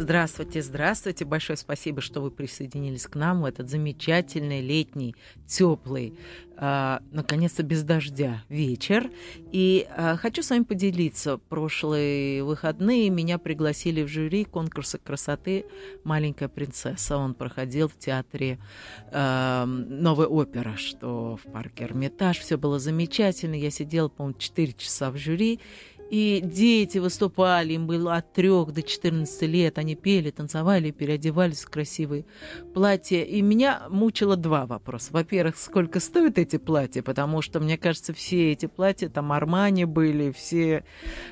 [0.00, 1.24] Здравствуйте, здравствуйте.
[1.24, 6.14] Большое спасибо, что вы присоединились к нам в этот замечательный летний, теплый,
[6.56, 9.10] э, наконец-то без дождя вечер.
[9.50, 11.38] И э, хочу с вами поделиться.
[11.38, 15.64] Прошлые выходные меня пригласили в жюри конкурса красоты
[16.04, 17.16] «Маленькая принцесса».
[17.16, 18.60] Он проходил в театре
[19.10, 22.38] э, «Новая опера», что в парке Эрмитаж.
[22.38, 23.56] Все было замечательно.
[23.56, 25.58] Я сидела, по-моему, 4 часа в жюри.
[26.10, 31.70] И дети выступали, им было от 3 до 14 лет, они пели, танцевали, переодевались в
[31.70, 32.24] красивые
[32.72, 33.22] платья.
[33.22, 35.08] И меня мучило два вопроса.
[35.12, 40.32] Во-первых, сколько стоят эти платья, потому что, мне кажется, все эти платья, там Армани были,
[40.32, 40.84] все,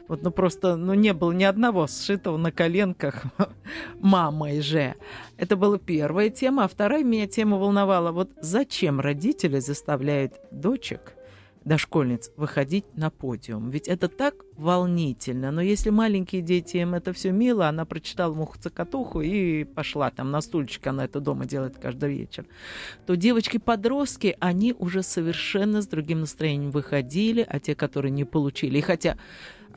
[0.08, 3.24] вот, ну просто, ну не было ни одного сшитого на коленках
[3.98, 4.94] мамой же.
[5.38, 6.64] Это была первая тема.
[6.64, 11.15] А вторая меня тема волновала, вот зачем родители заставляют дочек
[11.66, 13.70] дошкольниц выходить на подиум.
[13.70, 15.50] Ведь это так волнительно.
[15.50, 20.40] Но если маленькие дети, им это все мило, она прочитала муху-цокотуху и пошла там на
[20.40, 22.46] стульчик, она это дома делает каждый вечер,
[23.04, 28.78] то девочки-подростки, они уже совершенно с другим настроением выходили, а те, которые не получили.
[28.78, 29.18] И хотя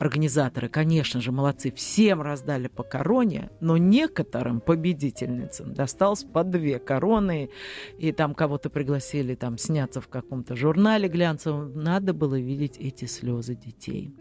[0.00, 7.50] Организаторы, конечно же, молодцы, всем раздали по короне, но некоторым победительницам досталось по две короны,
[7.98, 11.74] и там кого-то пригласили там сняться в каком-то журнале глянцевом.
[11.74, 14.14] Надо было видеть эти слезы детей.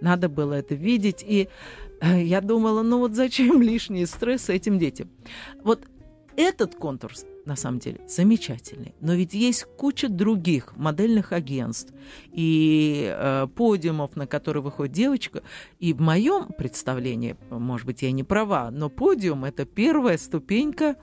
[0.00, 1.50] Надо было это видеть, и
[2.00, 5.10] э, я думала, ну вот зачем лишний стресс этим детям?
[5.62, 5.82] Вот
[6.34, 8.94] этот конкурс на самом деле замечательный.
[9.00, 11.94] Но ведь есть куча других модельных агентств
[12.32, 15.42] и э, подиумов, на которые выходит девочка.
[15.78, 20.96] И в моем представлении, может быть, я не права, но подиум это первая ступенька,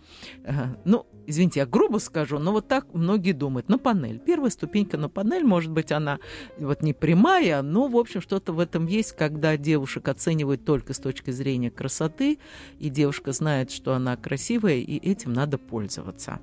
[0.44, 0.52] э,
[0.86, 4.20] ну, извините, я грубо скажу, но вот так многие думают, на панель.
[4.20, 6.20] Первая ступенька на панель, может быть, она
[6.58, 11.00] вот не прямая, но, в общем, что-то в этом есть, когда девушек оценивают только с
[11.00, 12.40] точки зрения красоты,
[12.80, 16.40] и девушка знает, что она красивая, и этим надо пользоваться.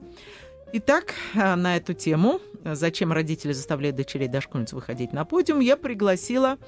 [0.73, 6.59] Итак, э, на эту тему, зачем родители заставляют дочерей дошкольниц выходить на подиум, я пригласила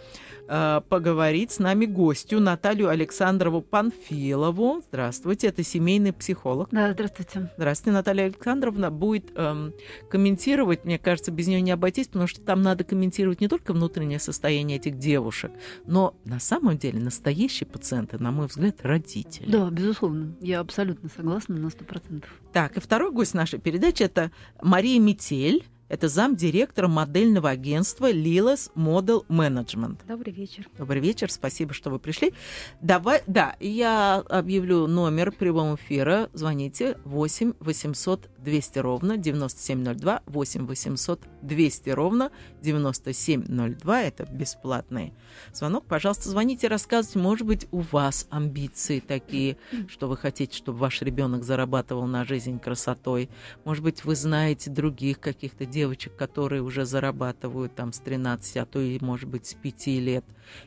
[0.48, 4.82] э, поговорить с нами гостю Наталью Александрову Панфилову.
[4.88, 6.68] Здравствуйте, это семейный психолог.
[6.72, 7.50] Да, здравствуйте.
[7.56, 9.72] Здравствуйте, Наталья Александровна будет эм,
[10.10, 14.18] комментировать, мне кажется, без нее не обойтись, потому что там надо комментировать не только внутреннее
[14.18, 15.52] состояние этих девушек,
[15.86, 19.48] но на самом деле настоящие пациенты, на мой взгляд, родители.
[19.48, 22.30] Да, безусловно, я абсолютно согласна на сто процентов.
[22.52, 24.30] Так, и второй гость нашей передачи это
[24.60, 29.98] Мария Метель, это замдиректора модельного агентства Lilas Model Management.
[30.08, 30.66] Добрый вечер.
[30.78, 32.32] Добрый вечер, спасибо, что вы пришли.
[32.80, 36.30] Давай, да, я объявлю номер прямого эфира.
[36.32, 42.32] Звоните 8 800 200 ровно 9702, 8 800 200 ровно
[42.62, 44.02] 9702.
[44.02, 45.12] Это бесплатный
[45.52, 45.84] звонок.
[45.84, 47.18] Пожалуйста, звоните, рассказывайте.
[47.18, 49.58] Может быть, у вас амбиции такие,
[49.88, 53.28] что вы хотите, чтобы ваш ребенок зарабатывал на жизнь красотой.
[53.66, 58.80] Может быть, вы знаете других каких-то девочек, которые уже зарабатывают там с 13, а то
[58.80, 60.24] и, может быть, с 5 лет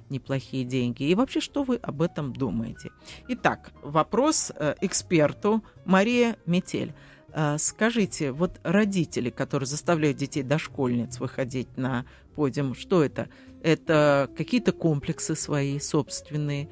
[0.09, 1.03] неплохие деньги.
[1.03, 2.89] И вообще, что вы об этом думаете?
[3.29, 6.93] Итак, вопрос э, эксперту Мария Метель.
[7.31, 12.05] А, скажите, вот родители, которые заставляют детей дошкольниц выходить на
[12.35, 13.29] подиум, что это?
[13.63, 16.67] Это какие-то комплексы свои собственные,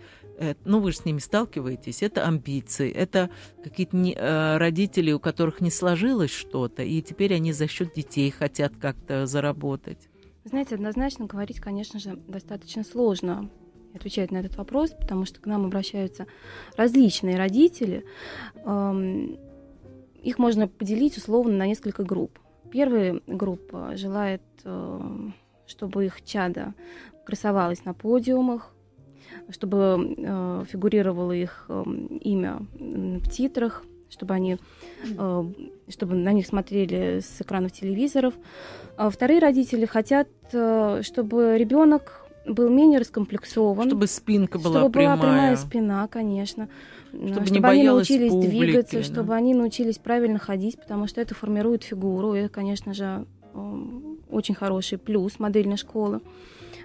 [0.65, 3.29] ну, вы же с ними сталкиваетесь, это амбиции, это
[3.63, 8.31] какие-то не, э, родители, у которых не сложилось что-то, и теперь они за счет детей
[8.31, 10.09] хотят как-то заработать.
[10.45, 13.49] Знаете, однозначно говорить, конечно же, достаточно сложно
[13.93, 16.25] отвечать на этот вопрос, потому что к нам обращаются
[16.75, 18.05] различные родители.
[18.65, 19.37] Эм,
[20.21, 22.39] их можно поделить условно на несколько групп.
[22.71, 25.01] Первая группа желает, э,
[25.67, 26.73] чтобы их чада
[27.25, 28.73] красовалась на подиумах,
[29.49, 31.83] чтобы э, фигурировало их э,
[32.21, 34.57] имя в титрах, чтобы они,
[35.89, 38.35] чтобы на них смотрели с экранов телевизоров.
[38.95, 43.87] А вторые родители хотят, чтобы ребенок был менее раскомплексован.
[43.87, 45.17] Чтобы спинка была чтобы прямая.
[45.17, 46.69] была прямая спина, конечно.
[47.11, 49.03] Чтобы, чтобы не они научились публики, двигаться, да.
[49.03, 52.33] чтобы они научились правильно ходить, потому что это формирует фигуру.
[52.33, 56.21] И это, конечно же, м, очень хороший плюс модельной школы.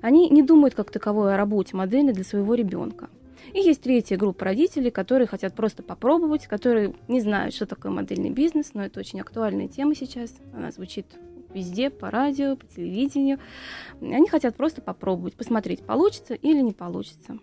[0.02, 3.08] Они не думают как таковой о работе модели для своего ребенка.
[3.52, 8.30] И есть третья группа родителей, которые хотят просто попробовать, которые не знают, что такое модельный
[8.30, 10.34] бизнес, но это очень актуальная тема сейчас.
[10.54, 11.06] Она звучит
[11.54, 13.38] везде, по радио, по телевидению.
[14.00, 17.38] Они хотят просто попробовать, посмотреть, получится или не получится.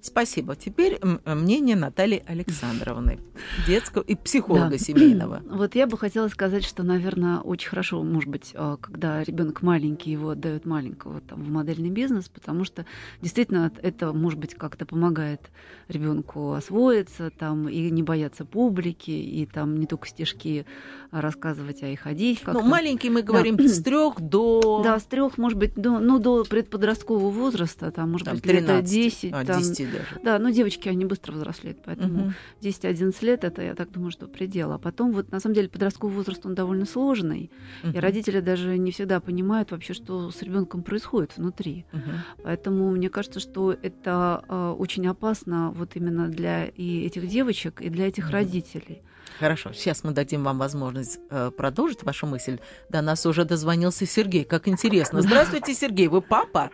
[0.00, 0.56] Спасибо.
[0.56, 3.18] Теперь мнение Натальи Александровны,
[3.66, 4.78] детского и психолога да.
[4.78, 5.42] семейного.
[5.58, 10.12] Вот я бы хотела сказать, что, наверное, очень хорошо, может быть, а, когда ребенок маленький,
[10.12, 12.86] его отдают маленького там, в модельный бизнес, потому что
[13.20, 15.50] действительно это, может быть, как-то помогает
[15.88, 20.66] ребенку освоиться там, и не бояться публики, и там не только стишки
[21.10, 22.42] рассказывать, а и ходить.
[22.46, 23.68] Ну, маленький мы говорим да.
[23.68, 24.82] с трех до...
[24.84, 28.68] Да, с трех, может быть, до, ну, до предподросткового возраста, там, может там, быть, 13.
[28.68, 29.32] лет 10.
[29.32, 30.20] А, там, 10 даже.
[30.22, 32.32] Да, ну, девочки, они быстро взрослеют, поэтому угу.
[32.62, 34.72] 10-11 лет, это, я так думаю, что предел.
[34.72, 37.50] А потом, вот, на самом деле, подростковый возраст, он довольно сложный,
[37.82, 37.96] угу.
[37.96, 41.84] и родители даже не всегда понимают вообще, что с ребенком происходит внутри.
[41.92, 42.42] Угу.
[42.44, 47.88] Поэтому мне кажется, что это э, очень опасно вот именно для и этих девочек, и
[47.88, 48.32] для этих угу.
[48.32, 49.02] родителей.
[49.38, 52.58] Хорошо, сейчас мы дадим вам возможность э, продолжить вашу мысль.
[52.88, 54.44] До нас уже дозвонился Сергей.
[54.44, 55.22] Как интересно.
[55.22, 56.08] Здравствуйте, Сергей.
[56.08, 56.70] Вы папа?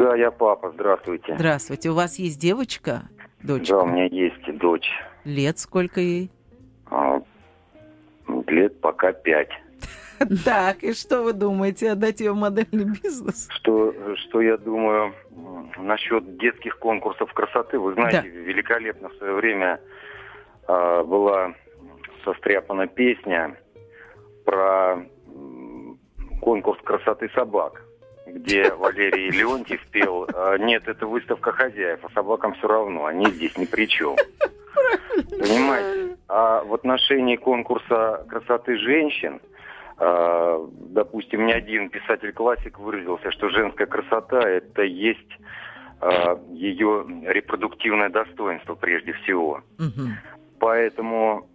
[0.00, 0.70] Да, я папа.
[0.72, 1.34] Здравствуйте.
[1.34, 1.90] Здравствуйте.
[1.90, 3.02] У вас есть девочка,
[3.42, 3.74] дочка?
[3.74, 4.90] Да, у меня есть дочь.
[5.24, 6.30] Лет сколько ей?
[6.86, 7.20] А,
[8.46, 9.50] лет пока пять.
[10.44, 13.48] Так, и что вы думаете, отдать ее в модельный бизнес?
[13.50, 15.14] Что, что я думаю
[15.78, 17.78] насчет детских конкурсов красоты?
[17.78, 18.28] Вы знаете, да.
[18.28, 19.80] великолепно в свое время
[20.68, 21.54] э, была
[22.22, 23.56] состряпана песня
[24.44, 25.02] про
[26.42, 27.82] конкурс красоты собак,
[28.26, 33.56] где Валерий Леонтьев пел «А, «Нет, это выставка хозяев, а собакам все равно, они здесь
[33.56, 34.16] ни при чем».
[35.30, 36.16] Понимаете?
[36.28, 39.40] А в отношении конкурса красоты женщин–
[40.00, 45.30] а, допустим, ни один писатель-классик выразился, что женская красота– это есть
[46.00, 49.62] а, ее репродуктивное достоинство прежде всего.
[50.58, 51.46] Поэтому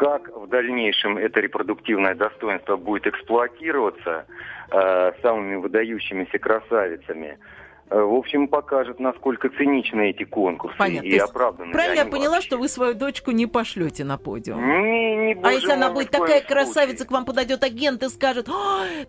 [0.00, 4.24] как в дальнейшем это репродуктивное достоинство будет эксплуатироваться
[4.70, 7.38] э, самыми выдающимися красавицами–
[7.90, 11.08] Э, в общем, покажет, насколько циничны эти конкурсы Понятно.
[11.08, 11.72] и оправданы.
[11.72, 12.46] Правильно я поняла, вообще.
[12.46, 14.64] что вы свою дочку не пошлете на подиум?
[14.64, 18.48] Не, не А если она будет такая красавица, к вам подойдет агент и скажет,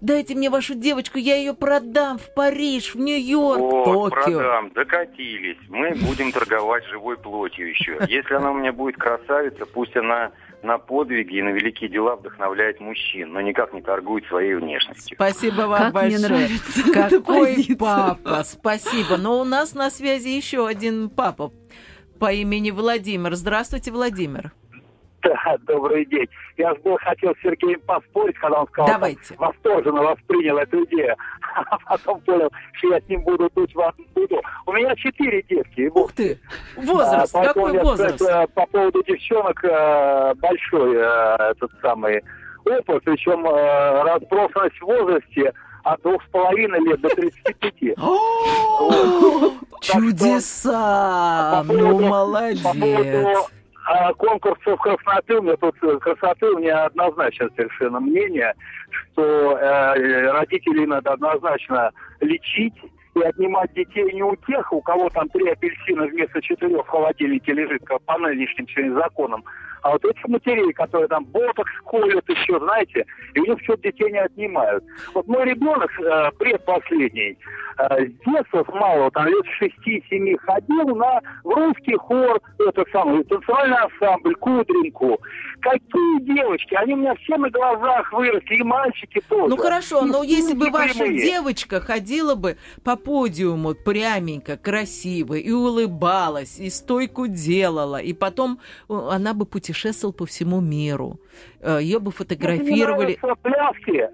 [0.01, 4.09] дайте мне вашу девочку, я ее продам в Париж, в Нью-Йорк, вот, Токио.
[4.09, 5.59] продам, докатились.
[5.69, 7.99] Мы будем торговать живой плотью еще.
[8.07, 10.31] Если она у меня будет красавица, пусть она
[10.63, 15.15] на подвиги и на великие дела вдохновляет мужчин, но никак не торгует своей внешностью.
[15.15, 16.19] Спасибо вам как большое.
[16.19, 19.17] Мне нравится Какой папа, спасибо.
[19.17, 21.51] Но у нас на связи еще один папа
[22.19, 23.35] по имени Владимир.
[23.35, 24.53] Здравствуйте, Владимир.
[25.23, 26.27] Да, добрый день.
[26.57, 29.35] Я же хотел с Сергеем поспорить, когда он сказал, Давайте.
[29.37, 31.15] восторженно воспринял эту идею.
[31.53, 34.41] А потом понял, что я с ним буду тут вас буду.
[34.65, 35.91] У меня четыре девки.
[35.93, 36.39] Ух ты!
[36.77, 38.15] Возраст, а, какой возраст?
[38.15, 42.23] Сказать, по поводу девчонок э, большой э, этот самый
[42.63, 45.51] опыт, причем э, разбросанность в возрасте
[45.83, 47.73] от двух с половиной лет до 35.
[49.81, 51.63] Чудеса!
[51.67, 53.51] Ну, молодец!
[53.85, 58.53] А конкурсов красоты, у меня тут э, красоты, у меня однозначно совершенно мнение,
[58.89, 62.75] что э, родителей надо однозначно лечить
[63.15, 67.53] и отнимать детей не у тех, у кого там три апельсина вместо четырех в холодильнике
[67.53, 69.43] лежит по нынешним законам,
[69.81, 74.11] а вот этих матерей, которые там ботокс колют еще, знаете, и у них что-то детей
[74.11, 74.83] не отнимают.
[75.13, 77.37] Вот мой ребенок, э, предпоследний,
[77.77, 83.23] э, с детства, с малого, там лет 6-7 ходил на в русский хор, это самый,
[83.23, 85.19] танцевальный ансамбль, кудринку.
[85.61, 89.47] Какие девочки, они у меня все на глазах выросли, и мальчики тоже.
[89.47, 91.23] Ну хорошо, но если бы ваша прямые.
[91.23, 98.59] девочка ходила бы по подиуму пряменько, красиво, и улыбалась, и стойку делала, и потом
[98.89, 101.19] э, она бы путешествовала путешествовал по всему миру.
[101.61, 103.17] Э, Ее бы фотографировали.
[103.41, 104.09] пляски,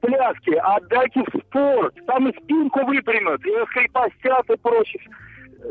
[0.00, 1.94] пляски, отдайте в спорт.
[2.06, 5.02] Там и спинку выпрямят, и скрипостят и прочее.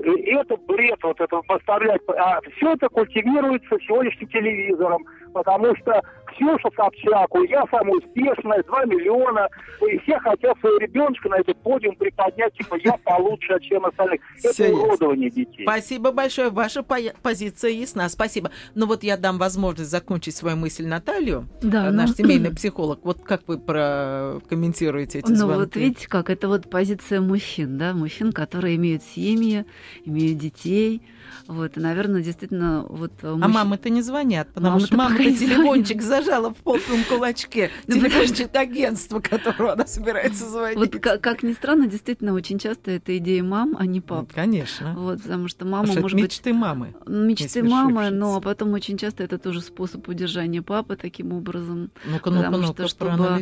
[0.04, 2.02] Это бред, вот это поставлять.
[2.08, 6.02] А все это культивируется сегодняшним телевизором, потому что
[6.34, 9.48] Ксюша Собчаку, я самая успешная, 2 миллиона,
[9.82, 14.22] и все хотят своего ребеночка на этот подиум приподнять, типа я получше, чем остальных.
[14.40, 15.46] Это Все уродование ясно.
[15.46, 15.64] детей.
[15.64, 18.52] Спасибо большое, ваша позиция ясна, спасибо.
[18.76, 22.16] Но вот я дам возможность закончить свою мысль Наталью, да, э, наш но...
[22.16, 23.00] семейный психолог.
[23.04, 25.54] Вот как вы прокомментируете эти ну, звонки?
[25.54, 29.66] Ну вот видите как, это вот позиция мужчин, да, мужчин, которые имеют семьи,
[30.06, 31.02] имеют детей,
[31.48, 33.12] вот, и, наверное, действительно, вот...
[33.24, 33.42] Муж...
[33.42, 39.20] А мамы-то не звонят, потому мамы что мамы-то телефончик зажала в полном кулачке телефончик агентства,
[39.20, 40.78] которого она собирается звонить.
[40.78, 44.32] Вот как, ни странно, действительно, очень часто это идея мам, а не пап.
[44.34, 44.94] Конечно.
[44.96, 46.60] Вот, потому что мама, потому может мечты быть...
[46.60, 46.96] мамы.
[47.06, 51.92] Мечты мамы, но потом очень часто это тоже способ удержания папы таким образом.
[52.06, 53.42] Ну-ка, ну-ка, ну-ка, чтобы,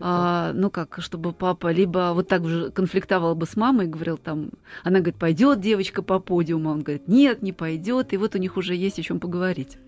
[0.00, 4.50] а, ну как, чтобы папа либо вот так же конфликтовал бы с мамой, говорил там,
[4.82, 8.56] она говорит, пойдет девочка по подиуму, он говорит, нет, не пойдет, и вот у них
[8.56, 9.78] уже есть о чем поговорить.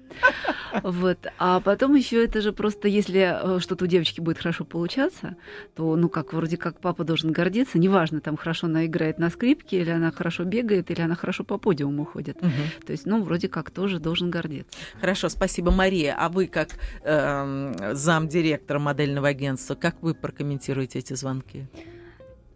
[0.82, 1.18] Вот.
[1.38, 5.36] А потом еще это же просто, если э, что-то у девочки будет хорошо получаться,
[5.74, 9.80] то, ну, как вроде как папа должен гордиться, неважно, там хорошо она играет на скрипке,
[9.80, 12.38] или она хорошо бегает, или она хорошо по подиуму ходит.
[12.38, 12.86] Угу.
[12.86, 14.70] То есть, ну, вроде как тоже должен гордиться.
[15.00, 16.14] Хорошо, спасибо, Мария.
[16.18, 16.70] А вы, как
[17.02, 21.66] э, замдиректора модельного агентства, как вы прокомментируете эти звонки?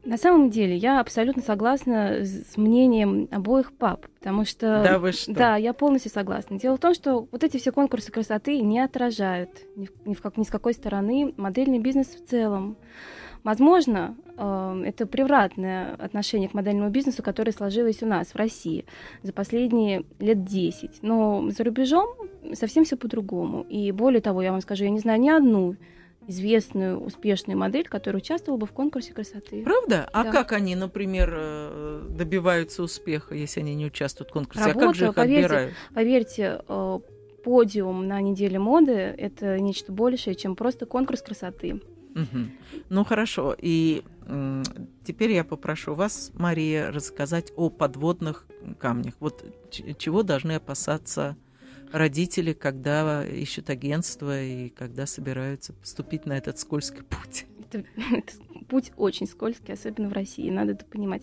[0.06, 4.80] На самом деле, я абсолютно согласна с мнением обоих пап, потому что...
[4.84, 5.34] Да, вы что?
[5.34, 6.60] Да, я полностью согласна.
[6.60, 10.36] Дело в том, что вот эти все конкурсы красоты не отражают ни, ни, в как,
[10.36, 12.76] ни с какой стороны модельный бизнес в целом.
[13.42, 18.86] Возможно, э, это превратное отношение к модельному бизнесу, которое сложилось у нас в России
[19.22, 21.02] за последние лет 10.
[21.02, 22.08] Но за рубежом
[22.54, 23.66] совсем все по-другому.
[23.68, 25.74] И более того, я вам скажу, я не знаю ни одну
[26.26, 29.62] известную, успешную модель, которая участвовала бы в конкурсе красоты.
[29.62, 30.08] Правда?
[30.12, 34.66] А как они, например, э, добиваются успеха, если они не участвуют в конкурсе?
[34.66, 35.74] Работа, а как же их поверьте, отбирают?
[35.94, 36.98] Поверьте, э,
[37.44, 41.80] подиум на неделе моды– это нечто большее, чем просто конкурс красоты.
[42.16, 42.82] Угу.
[42.88, 44.02] Ну хорошо, и
[45.04, 48.46] теперь я попрошу вас, Мария, рассказать о подводных
[48.78, 49.14] камнях.
[49.20, 49.44] Вот
[49.98, 51.36] чего должны опасаться
[51.92, 57.46] родители, когда ищут агентство и когда собираются поступить на этот скользкий путь?
[57.60, 58.32] Это, это
[58.68, 61.22] путь очень скользкий, особенно в России, надо это понимать.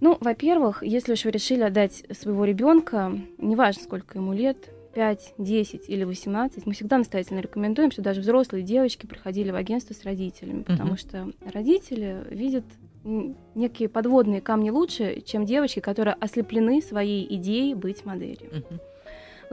[0.00, 5.88] Ну, во-первых, если уж вы решили отдать своего ребенка, неважно, сколько ему лет, 5, 10
[5.88, 10.62] или 18, мы всегда настоятельно рекомендуем, что даже взрослые девочки приходили в агентство с родителями,
[10.62, 10.98] потому uh-huh.
[10.98, 12.64] что родители видят
[13.02, 18.50] некие подводные камни лучше, чем девочки, которые ослеплены своей идеей быть моделью.
[18.50, 18.80] Uh-huh.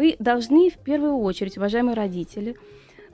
[0.01, 2.57] Вы должны в первую очередь, уважаемые родители,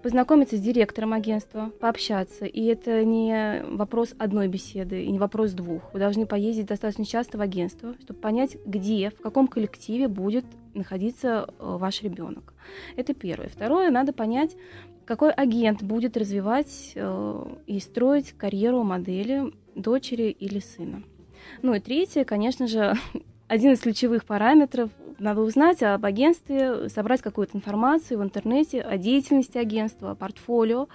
[0.02, 2.46] познакомиться с директором агентства, пообщаться.
[2.46, 5.82] И это не вопрос одной беседы и не вопрос двух.
[5.92, 11.50] Вы должны поездить достаточно часто в агентство, чтобы понять, где, в каком коллективе будет находиться
[11.50, 12.54] э, ваш ребенок.
[12.96, 13.50] Это первое.
[13.50, 14.56] Второе, надо понять,
[15.04, 21.04] какой агент будет развивать э, и строить карьеру модели дочери или сына.
[21.62, 22.94] Ну и третье, конечно же,
[23.48, 24.90] один из ключевых параметров
[25.20, 30.88] надо узнать об агентстве, собрать какую-то информацию в интернете о деятельности агентства, о портфолио.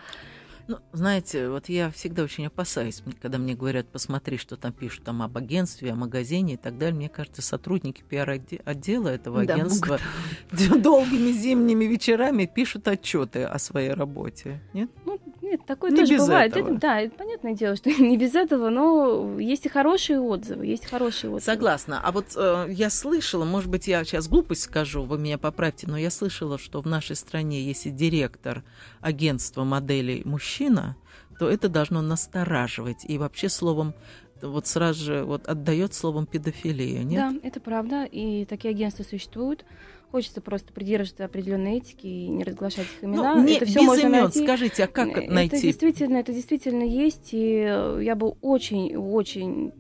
[0.69, 5.23] Ну, знаете, вот я всегда очень опасаюсь, когда мне говорят, посмотри, что там пишут там
[5.23, 6.95] об агентстве, о магазине и так далее.
[6.95, 9.99] Мне кажется, сотрудники пиар-отдела этого да, агентства
[10.53, 10.83] могут.
[10.83, 14.61] долгими зимними вечерами пишут отчеты о своей работе.
[14.73, 14.91] Нет?
[15.05, 16.57] Ну, нет, такое не тоже бывает.
[16.57, 20.87] Это, да, это понятное дело, что не без этого, но есть и хорошие отзывы, есть
[20.87, 21.41] хорошие отзывы.
[21.41, 22.01] Согласна.
[22.03, 25.99] А вот э, я слышала, может быть, я сейчас глупость скажу, вы меня поправьте, но
[25.99, 28.63] я слышала, что в нашей стране, если директор
[29.01, 30.97] агентства моделей мужчина,
[31.39, 33.05] то это должно настораживать.
[33.09, 33.95] И вообще словом
[34.41, 37.41] вот сразу же вот отдает словом педофилия, нет?
[37.43, 39.65] Да, это правда, и такие агентства существуют.
[40.11, 43.37] Хочется просто придерживаться определенной этики и не разглашать их имена.
[43.37, 44.23] Ну, не, это все без можно имен.
[44.25, 44.45] найти.
[44.45, 45.57] Скажите, а как это найти?
[45.57, 47.61] Это действительно, это действительно есть, и
[48.01, 49.73] я бы очень-очень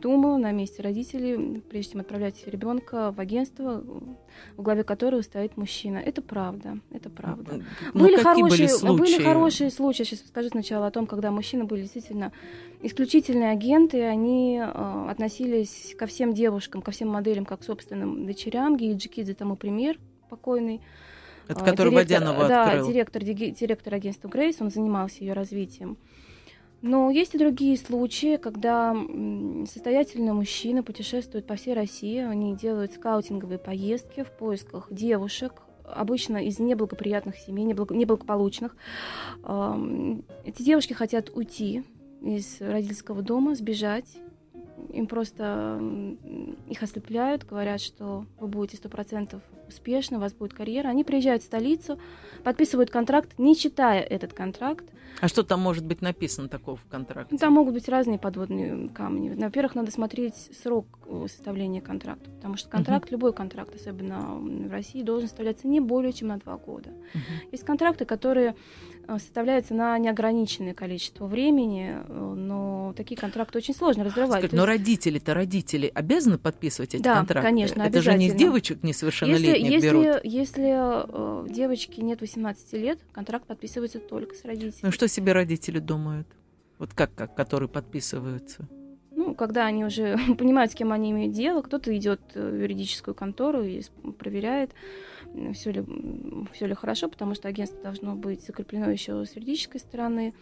[0.00, 3.84] думала на месте родителей, прежде чем отправлять ребенка в агентство,
[4.56, 5.98] в главе которого стоит мужчина.
[5.98, 7.62] Это правда, это правда.
[7.94, 10.04] Ну, были, хорошие, были, были хорошие случаи.
[10.04, 12.32] Сейчас скажу сначала о том, когда мужчины были действительно
[12.82, 18.76] исключительные агенты, они э, относились ко всем девушкам, ко всем моделям, как к собственным дочерям.
[18.76, 20.80] Гиджи Кидзе тому пример покойный.
[21.48, 22.88] Это который директор, Водянова да, открыл.
[22.88, 25.96] директор, директор агентства Грейс, он занимался ее развитием.
[26.86, 28.94] Но есть и другие случаи, когда
[29.68, 36.60] состоятельные мужчины путешествуют по всей России, они делают скаутинговые поездки в поисках девушек, обычно из
[36.60, 38.76] неблагоприятных семей, неблагополучных.
[40.44, 41.82] Эти девушки хотят уйти
[42.22, 44.18] из родительского дома, сбежать.
[44.92, 45.82] Им просто
[46.68, 50.86] их ослепляют, говорят, что вы будете сто процентов успешны, у вас будет карьера.
[50.86, 51.98] Они приезжают в столицу,
[52.44, 54.84] подписывают контракт, не читая этот контракт.
[55.20, 57.36] А что там может быть написано такого в контракте?
[57.38, 59.30] Там могут быть разные подводные камни.
[59.30, 63.12] Во-первых, надо смотреть срок э, составления контракта, потому что контракт, uh-huh.
[63.12, 66.90] любой контракт, особенно в России, должен составляться не более чем на два года.
[66.90, 67.48] Uh-huh.
[67.52, 68.54] Есть контракты, которые
[69.08, 74.40] Э, составляется на неограниченное количество времени, э, но такие контракты очень сложно разрывать.
[74.40, 74.80] Скажите, но есть...
[74.80, 77.46] родители-то родители обязаны подписывать эти да, контракты?
[77.46, 80.24] конечно, Это же не с девочек несовершеннолетних если, берут.
[80.24, 84.74] Если э, девочке нет 18 лет, контракт подписывается только с родителями.
[84.82, 86.26] Ну что себе родители думают?
[86.78, 88.68] Вот как, как которые подписываются?
[89.16, 93.62] Ну, когда они уже понимают, с кем они имеют дело, кто-то идет в юридическую контору
[93.62, 93.82] и
[94.18, 94.72] проверяет,
[95.54, 95.84] все ли,
[96.52, 100.34] все ли хорошо, потому что агентство должно быть закреплено еще с юридической стороны.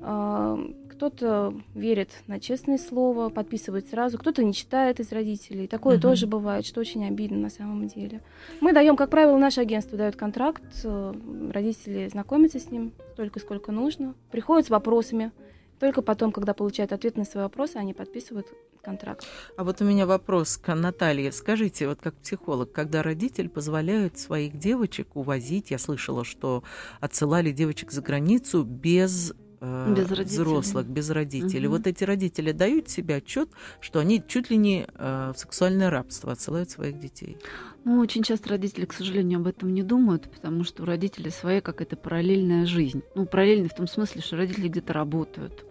[0.00, 5.66] А, кто-то верит на честное слово, подписывает сразу, кто-то не читает из родителей.
[5.66, 6.02] Такое угу.
[6.02, 8.20] тоже бывает, что очень обидно на самом деле.
[8.60, 11.14] Мы даем, как правило, наше агентство дает контракт, э,
[11.52, 15.32] родители знакомятся с ним столько, сколько нужно, приходят с вопросами.
[15.78, 18.46] Только потом, когда получают ответ на свои вопросы, они подписывают
[18.82, 19.26] контракт.
[19.56, 21.32] А вот у меня вопрос к Наталье.
[21.32, 26.62] Скажите, вот как психолог, когда родитель позволяет своих девочек увозить, я слышала, что
[27.00, 31.66] отсылали девочек за границу без э, без взрослых, без родителей.
[31.66, 31.76] Угу.
[31.76, 33.48] Вот эти родители дают себе отчет,
[33.80, 37.38] что они чуть ли не э, в сексуальное рабство отсылают своих детей.
[37.84, 41.60] Ну, очень часто родители, к сожалению, об этом не думают, потому что у родителей своя
[41.60, 43.02] какая-то параллельная жизнь.
[43.14, 45.64] Ну, параллельная в том смысле, что родители где-то работают,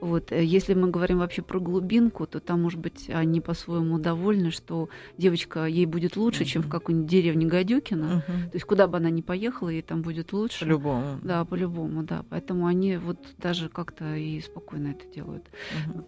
[0.00, 0.32] вот.
[0.32, 4.88] Э, если мы говорим вообще про глубинку, то там, может быть, они по-своему довольны, что
[5.18, 6.46] девочка ей будет лучше, uh-huh.
[6.46, 8.24] чем в какой-нибудь деревне Гадюкина.
[8.26, 8.50] Uh-huh.
[8.50, 10.64] То есть куда бы она ни поехала, ей там будет лучше.
[10.64, 11.18] По-любому.
[11.22, 12.24] Да, по-любому, да.
[12.30, 15.44] Поэтому они вот даже как-то и спокойно это делают.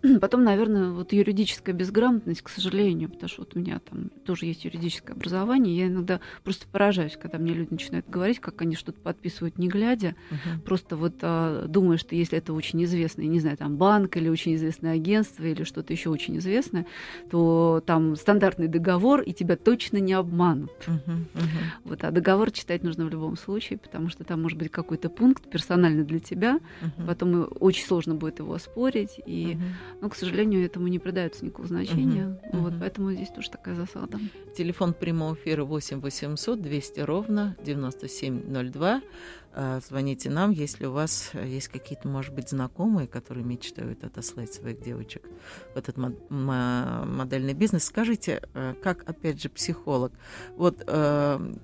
[0.02, 0.18] Uh-huh.
[0.21, 4.64] Потом, наверное, вот юридическая безграмотность, к сожалению, потому что вот у меня там тоже есть
[4.64, 9.59] юридическое образование, я иногда просто поражаюсь, когда мне люди начинают говорить, как они что-то подписывают
[9.59, 10.61] не глядя, uh-huh.
[10.64, 14.54] просто вот а, думая, что если это очень известно, не знаю, там банк или очень
[14.54, 16.87] известное агентство или что-то еще очень известное,
[17.30, 20.70] то там стандартный договор, и тебя точно не обманут.
[20.87, 21.42] Uh-huh, uh-huh.
[21.84, 25.49] Вот, а договор читать нужно в любом случае, потому что там может быть какой-то пункт
[25.50, 27.06] персональный для тебя, uh-huh.
[27.06, 29.62] потом очень сложно будет его оспорить, и, uh-huh.
[30.02, 32.38] ну, к сожалению, этому не придается никакого значения.
[32.52, 32.61] Uh-huh.
[32.61, 34.18] Вот, поэтому здесь тоже такая засада.
[34.56, 39.02] Телефон прямого эфира 8 800 200 ровно 9702.
[39.54, 44.80] А, звоните нам, если у вас есть какие-то, может быть, знакомые, которые мечтают отослать своих
[44.80, 45.23] девочек
[45.75, 45.97] в этот
[46.30, 47.85] модельный бизнес.
[47.85, 50.12] Скажите, э, как, опять же, психолог,
[50.56, 51.54] вот э,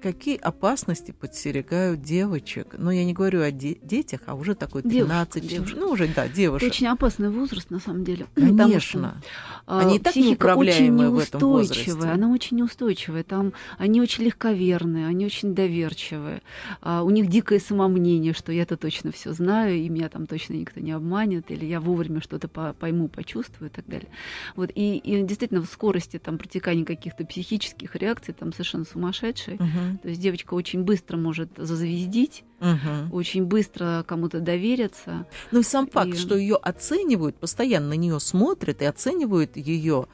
[0.00, 2.74] какие опасности подстерегают девочек?
[2.78, 5.78] Ну, я не говорю о де- детях, а уже такой 13, девушка, девушка.
[5.78, 6.66] ну, уже, да, девушек.
[6.66, 8.26] Это очень опасный возраст, на самом деле.
[8.34, 9.20] Конечно.
[9.64, 11.92] Что, они и так неуправляемые в этом возрасте.
[11.92, 13.24] Она очень неустойчивая.
[13.24, 16.42] Там они очень легковерные, они очень доверчивые.
[16.80, 20.80] А, у них дикое самомнение, что я-то точно все знаю, и меня там точно никто
[20.80, 24.08] не обманет, или я вовремя что-то пойму, почувствую и так далее.
[24.54, 24.70] Вот.
[24.74, 29.56] И, и действительно в скорости там протекания каких-то психических реакций там совершенно сумасшедшие.
[29.56, 29.95] Угу.
[29.96, 33.16] То есть девочка очень быстро может зазвездить, угу.
[33.16, 35.26] очень быстро кому-то довериться.
[35.50, 36.16] Ну и сам факт, и...
[36.16, 40.06] что ее оценивают, постоянно на нее смотрят и оценивают ее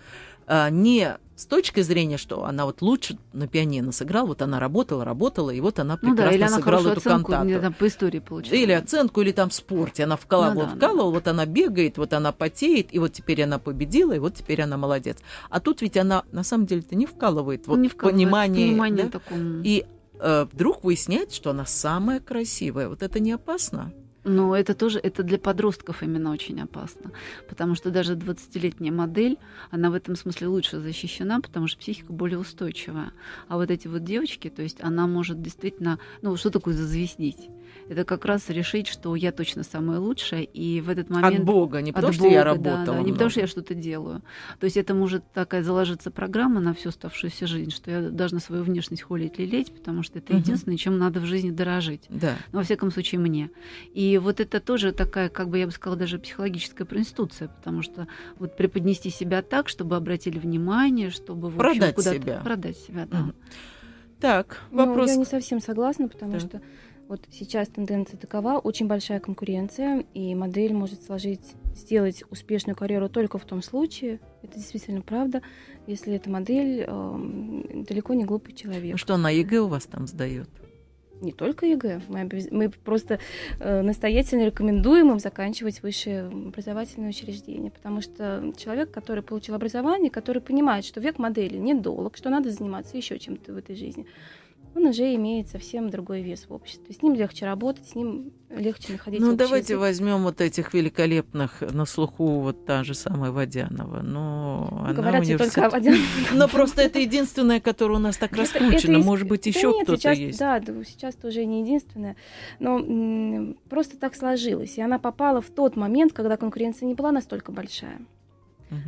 [0.46, 5.04] а, не с точки зрения, что она вот лучше на пианино сыграла, вот она работала,
[5.04, 7.60] работала, и вот она прекрасно ну да, или она сыграла эту оценку, кантату.
[7.60, 8.54] Там, по истории получила.
[8.54, 10.04] Или оценку, или там в спорте.
[10.04, 11.18] Она вкалывала, ну, да, вкалывала, да.
[11.18, 14.76] вот она бегает, вот она потеет, и вот теперь она победила, и вот теперь она
[14.76, 15.18] молодец.
[15.50, 18.68] А тут ведь она на самом деле-то не вкалывает вот не вкалывает, понимание.
[18.68, 19.10] понимание да?
[19.10, 19.62] таком...
[19.62, 19.84] И
[20.20, 22.88] э, вдруг выясняется, что она самая красивая.
[22.88, 23.92] Вот это не опасно?
[24.24, 27.10] Но это тоже, это для подростков именно очень опасно,
[27.48, 29.36] потому что даже 20-летняя модель,
[29.70, 33.12] она в этом смысле лучше защищена, потому что психика более устойчивая.
[33.48, 37.48] А вот эти вот девочки, то есть она может действительно, ну, что такое зазвездить?
[37.88, 41.40] Это как раз решить, что я точно самая лучшая, и в этот момент...
[41.40, 42.84] От Бога, не потому что Бога, я работала.
[42.84, 44.22] Да, да, не потому что я что-то делаю.
[44.58, 48.62] То есть это может такая заложиться программа на всю оставшуюся жизнь, что я должна свою
[48.62, 50.40] внешность холить, лелеять, потому что это угу.
[50.40, 52.02] единственное, чем надо в жизни дорожить.
[52.08, 52.36] Да.
[52.52, 53.50] Ну, во всяком случае, мне.
[53.94, 58.06] И вот это тоже такая, как бы я бы сказала, даже психологическая проинституция, потому что
[58.38, 61.48] вот преподнести себя так, чтобы обратили внимание, чтобы...
[61.48, 62.40] В продать общем, себя.
[62.42, 63.20] Продать себя, да.
[63.20, 63.32] Угу.
[64.20, 65.08] Так, вопрос...
[65.08, 66.40] Ну, я не совсем согласна, потому да.
[66.40, 66.62] что
[67.12, 73.36] вот сейчас тенденция такова, очень большая конкуренция, и модель может сложить, сделать успешную карьеру только
[73.36, 75.42] в том случае, это действительно правда,
[75.86, 78.92] если эта модель э, далеко не глупый человек.
[78.92, 80.48] Ну что, на ЕГЭ у вас там сдает?
[81.20, 82.00] Не только ЕГЭ.
[82.08, 83.18] Мы, мы просто
[83.60, 90.40] э, настоятельно рекомендуем им заканчивать высшее образовательное учреждение, потому что человек, который получил образование, который
[90.40, 94.06] понимает, что век модели недолг, что надо заниматься еще чем-то в этой жизни,
[94.74, 96.94] он уже имеет совсем другой вес в обществе.
[96.94, 99.80] С ним легче работать, с ним легче находить Ну, давайте язык.
[99.80, 104.00] возьмем вот этих великолепных на слуху, вот та же самая Водянова.
[104.02, 105.54] Но ну, она Говорят университет...
[105.54, 106.06] только о Водяновой.
[106.34, 108.98] Но просто это единственная, которая у нас так раскручена.
[108.98, 110.38] Может быть, еще кто-то есть.
[110.38, 112.16] Да, сейчас тоже не единственная.
[112.58, 114.78] Но просто так сложилось.
[114.78, 118.00] И она попала в тот момент, когда конкуренция не была настолько большая.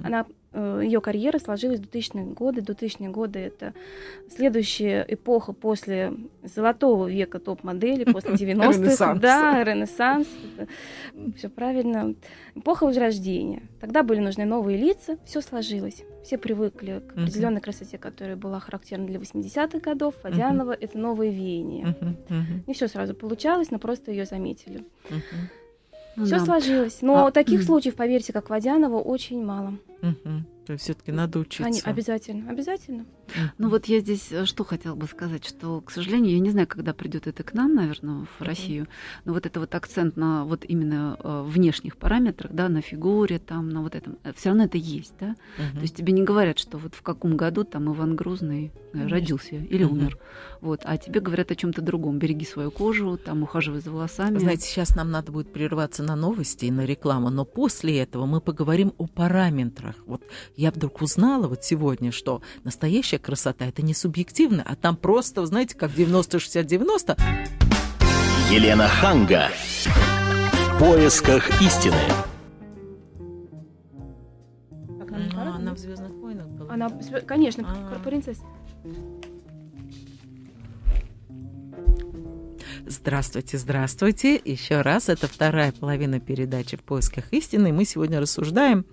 [0.03, 2.61] Она ее карьера сложилась в 2000-е годы.
[2.61, 3.75] 2000-е годы— это
[4.29, 6.13] следующая эпоха после
[6.43, 8.75] золотого века топ-модели, после 90-х.
[9.21, 10.29] Да, ренессанс.
[11.37, 12.15] Все правильно.
[12.55, 13.63] Эпоха возрождения.
[13.81, 16.03] Тогда были нужны новые лица, все сложилось.
[16.23, 20.15] Все привыкли к определенной красоте, которая была характерна для 80-х годов.
[20.23, 21.95] Водянова— это новое веяние.
[22.67, 24.85] Не все сразу получалось, но просто ее заметили.
[26.17, 26.45] Ну, Все да.
[26.45, 26.99] сложилось.
[27.03, 29.75] Но а, таких случаев, поверьте, как Водянова, очень мало.
[30.03, 30.45] Угу.
[30.67, 31.65] То есть все-таки надо учиться.
[31.65, 33.07] Они, обязательно, обязательно.
[33.59, 36.67] Ну вот я здесь э, что хотела бы сказать, что, к сожалению, я не знаю,
[36.67, 38.89] когда придет это к нам, наверное, в Россию,
[39.25, 43.69] но вот это вот акцент на вот именно э, внешних параметрах, да, на фигуре, там,
[43.69, 45.37] на вот этом, э, все равно это есть, да.
[45.57, 49.85] То есть тебе не говорят, что вот в каком году там Иван Грозный родился или
[49.85, 50.19] умер,
[50.61, 52.19] вот, а тебе говорят о чем-то другом.
[52.19, 54.39] Береги свою кожу, там, ухаживай за волосами.
[54.39, 58.41] Знаете, сейчас нам надо будет прерваться на новости и на рекламу, но после этого мы
[58.41, 59.97] поговорим о параметрах.
[60.07, 60.23] Вот
[60.57, 65.77] я вдруг узнала вот сегодня, что настоящая красота это не субъективно, а там просто, знаете,
[65.77, 67.19] как 90-60-90.
[68.51, 69.49] Елена Ханга.
[69.85, 71.97] В поисках истины.
[75.37, 76.73] А, она в Звездных войнах была.
[76.73, 76.91] Она,
[77.27, 77.99] конечно, а.
[78.01, 78.45] принцесса.
[82.95, 84.41] Здравствуйте, здравствуйте.
[84.45, 87.73] Еще раз, это вторая половина передачи «В поисках истины».
[87.73, 88.87] Мы сегодня рассуждаем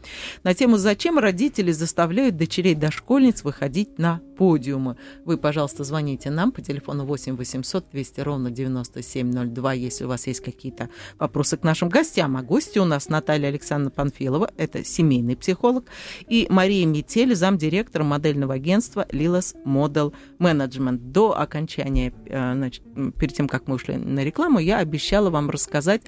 [0.43, 6.63] на тему «Зачем родители заставляют дочерей дошкольниц выходить на подиумы?» Вы, пожалуйста, звоните нам по
[6.63, 12.35] телефону 8 800 200 ровно 9702, если у вас есть какие-то вопросы к нашим гостям.
[12.37, 15.85] А гости у нас Наталья Александровна Панфилова, это семейный психолог,
[16.27, 21.11] и Мария Метель, замдиректора модельного агентства «Лилас Model Management».
[21.11, 22.81] До окончания, э, значит,
[23.19, 26.01] перед тем, как мы ушли на рекламу, я обещала вам рассказать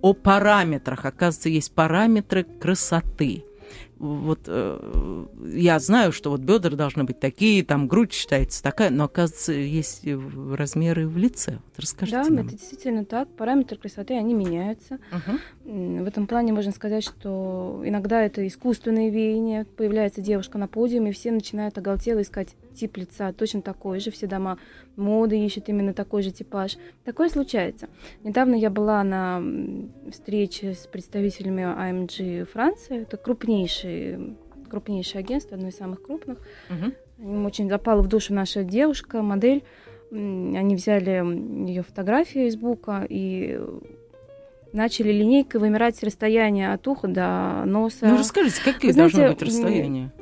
[0.00, 1.04] о параметрах.
[1.04, 3.44] Оказывается, есть параметры красоты
[3.98, 9.04] вот э, я знаю, что вот бедра должны быть такие, там грудь считается такая, но
[9.04, 11.52] оказывается есть размеры в лице.
[11.64, 12.46] Вот расскажите да, нам.
[12.46, 13.28] это действительно так.
[13.36, 14.98] Параметры красоты они меняются.
[15.12, 15.63] Угу.
[15.64, 19.64] В этом плане можно сказать, что иногда это искусственное веяние.
[19.64, 24.10] Появляется девушка на подиуме, и все начинают оголтело искать тип лица точно такой же.
[24.10, 24.58] Все дома
[24.96, 26.76] моды ищут именно такой же типаж.
[27.04, 27.88] Такое случается.
[28.24, 29.42] Недавно я была на
[30.10, 33.02] встрече с представителями AMG Франции.
[33.02, 34.36] Это крупнейший
[34.68, 36.38] крупнейшее агентство, одно из самых крупных.
[36.68, 37.28] Угу.
[37.30, 39.62] Им очень запала в душу наша девушка, модель.
[40.10, 43.60] Они взяли ее фотографию из бука и
[44.74, 48.06] начали линейкой вымирать расстояние от уха до носа.
[48.06, 50.12] Ну расскажите, какие Вы должны быть расстояния?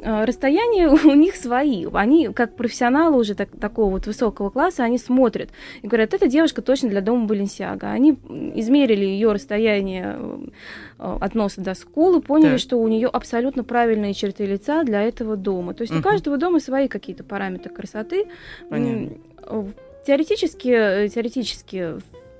[0.00, 1.86] Э, расстояния у них свои.
[1.92, 5.50] Они, как профессионалы уже так, такого вот высокого класса, они смотрят
[5.82, 7.90] и говорят, эта девушка точно для дома Баленсиага.
[7.90, 8.12] Они
[8.54, 10.16] измерили ее расстояние
[10.98, 12.60] э, от носа до скулы, поняли, так.
[12.60, 15.74] что у нее абсолютно правильные черты лица для этого дома.
[15.74, 16.00] То есть угу.
[16.00, 18.26] у каждого дома свои какие-то параметры красоты.
[18.70, 19.16] Понятно.
[20.06, 21.96] Теоретически, теоретически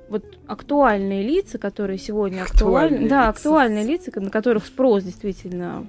[0.09, 3.29] вот актуальные лица, которые сегодня актуальны, актуальные да, лица.
[3.29, 5.87] актуальные лица, на которых спрос действительно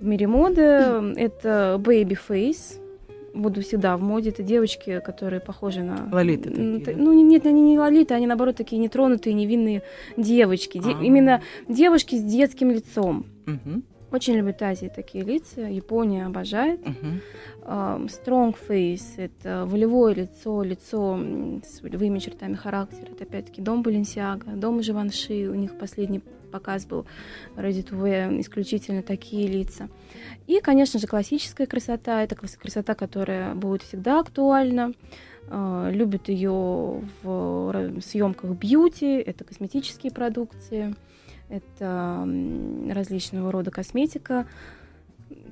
[0.00, 0.62] в мире моды.
[1.16, 2.80] Это baby face.
[3.34, 4.30] Буду всегда в моде.
[4.30, 6.08] Это девочки, которые похожи на...
[6.12, 9.82] Лолиты такие, Ну, нет, они не лолиты, они, наоборот, такие нетронутые, невинные
[10.16, 10.78] девочки.
[10.78, 10.90] Де...
[10.90, 11.02] А.
[11.02, 13.26] Именно девушки с детским лицом.
[13.46, 13.82] Угу.
[14.14, 15.62] Очень любят Азии такие лица.
[15.62, 16.80] Япония обожает.
[16.82, 18.06] Uh-huh.
[18.06, 21.18] Strong face— это волевое лицо, лицо
[21.64, 23.10] с волевыми чертами характера.
[23.10, 25.48] Это опять-таки дом Баленсиага, дом Живанши.
[25.50, 26.20] У них последний
[26.52, 27.06] показ был
[27.56, 28.04] ради ТВ,
[28.38, 29.88] исключительно такие лица.
[30.46, 32.22] И, конечно же, классическая красота.
[32.22, 34.92] Это красота, которая будет всегда актуальна.
[35.46, 40.94] Uh, любят ее в съемках бьюти, это косметические продукции
[41.48, 42.28] это
[42.90, 44.46] различного рода косметика.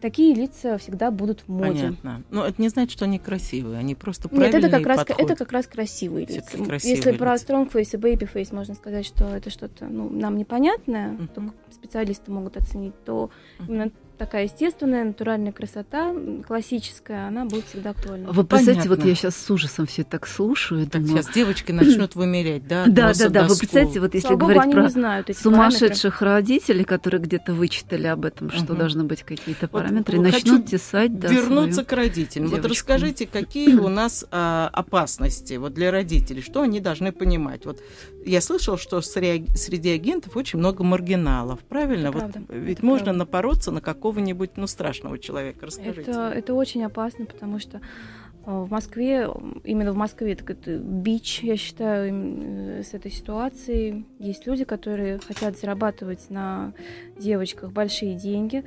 [0.00, 1.94] Такие лица всегда будут в моде.
[2.02, 2.22] Понятно.
[2.30, 5.36] Но это не значит, что они красивые, они просто правильные Нет, это как, раз, это
[5.36, 6.56] как раз красивые лица.
[6.56, 7.18] Красивые Если лица.
[7.18, 11.28] про face и face можно сказать, что это что-то ну, нам непонятное, uh-huh.
[11.34, 13.68] только специалисты могут оценить, то uh-huh.
[13.68, 13.90] именно
[14.24, 16.14] такая естественная, натуральная красота,
[16.46, 18.30] классическая, она будет всегда актуальна.
[18.30, 20.86] Вы представляете, вот я сейчас с ужасом все так слушаю.
[20.86, 21.24] Так думаю...
[21.24, 22.84] сейчас девочки начнут вымерять, да?
[22.86, 23.48] Да, да, да.
[23.48, 26.52] Вы представляете, вот если Слава говорить про знают сумасшедших параметры.
[26.52, 28.76] родителей, которые где-то вычитали об этом, что угу.
[28.76, 31.18] должны быть какие-то параметры, вот, начнут тесать.
[31.18, 32.46] Да, вернуться к родителям.
[32.46, 32.62] Девочку.
[32.62, 37.66] Вот расскажите, какие у нас а, опасности вот для родителей, что они должны понимать?
[37.66, 37.80] Вот
[38.24, 42.08] я слышал, что среди агентов очень много маргиналов, правильно?
[42.08, 42.54] Это вот правда.
[42.54, 43.18] Ведь это можно правда.
[43.18, 43.80] напороться на
[44.12, 45.66] какого-нибудь, ну, страшного человека.
[45.66, 46.10] Расскажите.
[46.10, 47.80] Это, это очень опасно, потому что
[48.44, 49.28] В Москве,
[49.62, 54.04] именно в Москве, так это бич, я считаю, с этой ситуацией.
[54.18, 56.72] Есть люди, которые хотят зарабатывать на
[57.16, 58.64] девочках большие деньги.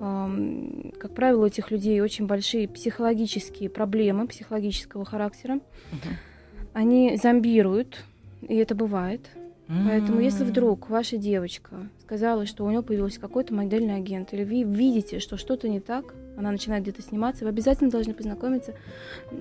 [0.00, 0.94] Угу.
[0.98, 5.60] Как правило, у этих людей очень большие психологические проблемы, психологического характера.
[5.92, 6.14] Угу.
[6.72, 8.04] Они зомбируют,
[8.42, 9.30] и это бывает.
[9.68, 9.84] Mm-hmm.
[9.86, 14.62] Поэтому, если вдруг ваша девочка сказала, что у нее появился какой-то модельный агент, или вы
[14.62, 18.74] видите, что что-то не так, она начинает где-то сниматься, вы обязательно должны познакомиться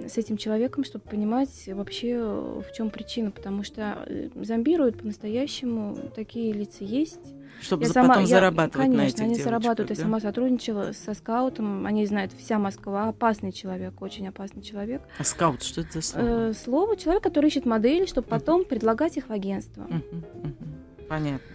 [0.07, 6.53] с этим человеком, чтобы понимать вообще, в чем причина, потому что э, зомбируют по-настоящему такие
[6.53, 7.33] лица есть.
[7.61, 9.89] Чтобы я сама, потом я, зарабатывать конечно, на этих они девочках, зарабатывают.
[9.89, 9.95] Да?
[9.95, 15.01] Я сама сотрудничала со скаутом, они знают вся Москва, опасный человек, очень опасный человек.
[15.17, 16.25] А скаут, что это за слово?
[16.25, 18.67] Э, слово человек, который ищет модели, чтобы потом uh-huh.
[18.67, 19.83] предлагать их в агентство.
[19.83, 20.03] Uh-huh.
[20.11, 21.07] Uh-huh.
[21.07, 21.47] Понятно.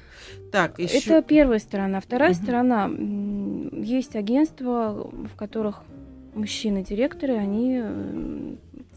[0.52, 0.98] Так, еще...
[0.98, 2.00] Это первая сторона.
[2.00, 2.42] Вторая uh-huh.
[2.42, 2.90] сторона.
[3.82, 5.82] Есть агентства, в которых
[6.34, 7.82] мужчины-директоры, они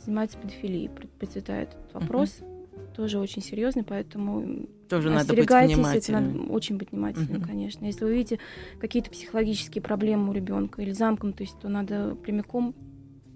[0.04, 0.90] занимаются педофилией.
[1.20, 2.38] Процветает этот вопрос.
[2.40, 2.52] Uh-huh
[2.92, 6.38] тоже очень серьезный, поэтому тоже надо быть внимательным.
[6.38, 7.48] надо очень быть внимательным, uh-huh.
[7.48, 7.86] конечно.
[7.86, 8.40] Если вы видите
[8.80, 12.76] какие-то психологические проблемы у ребенка или замком, то надо прямиком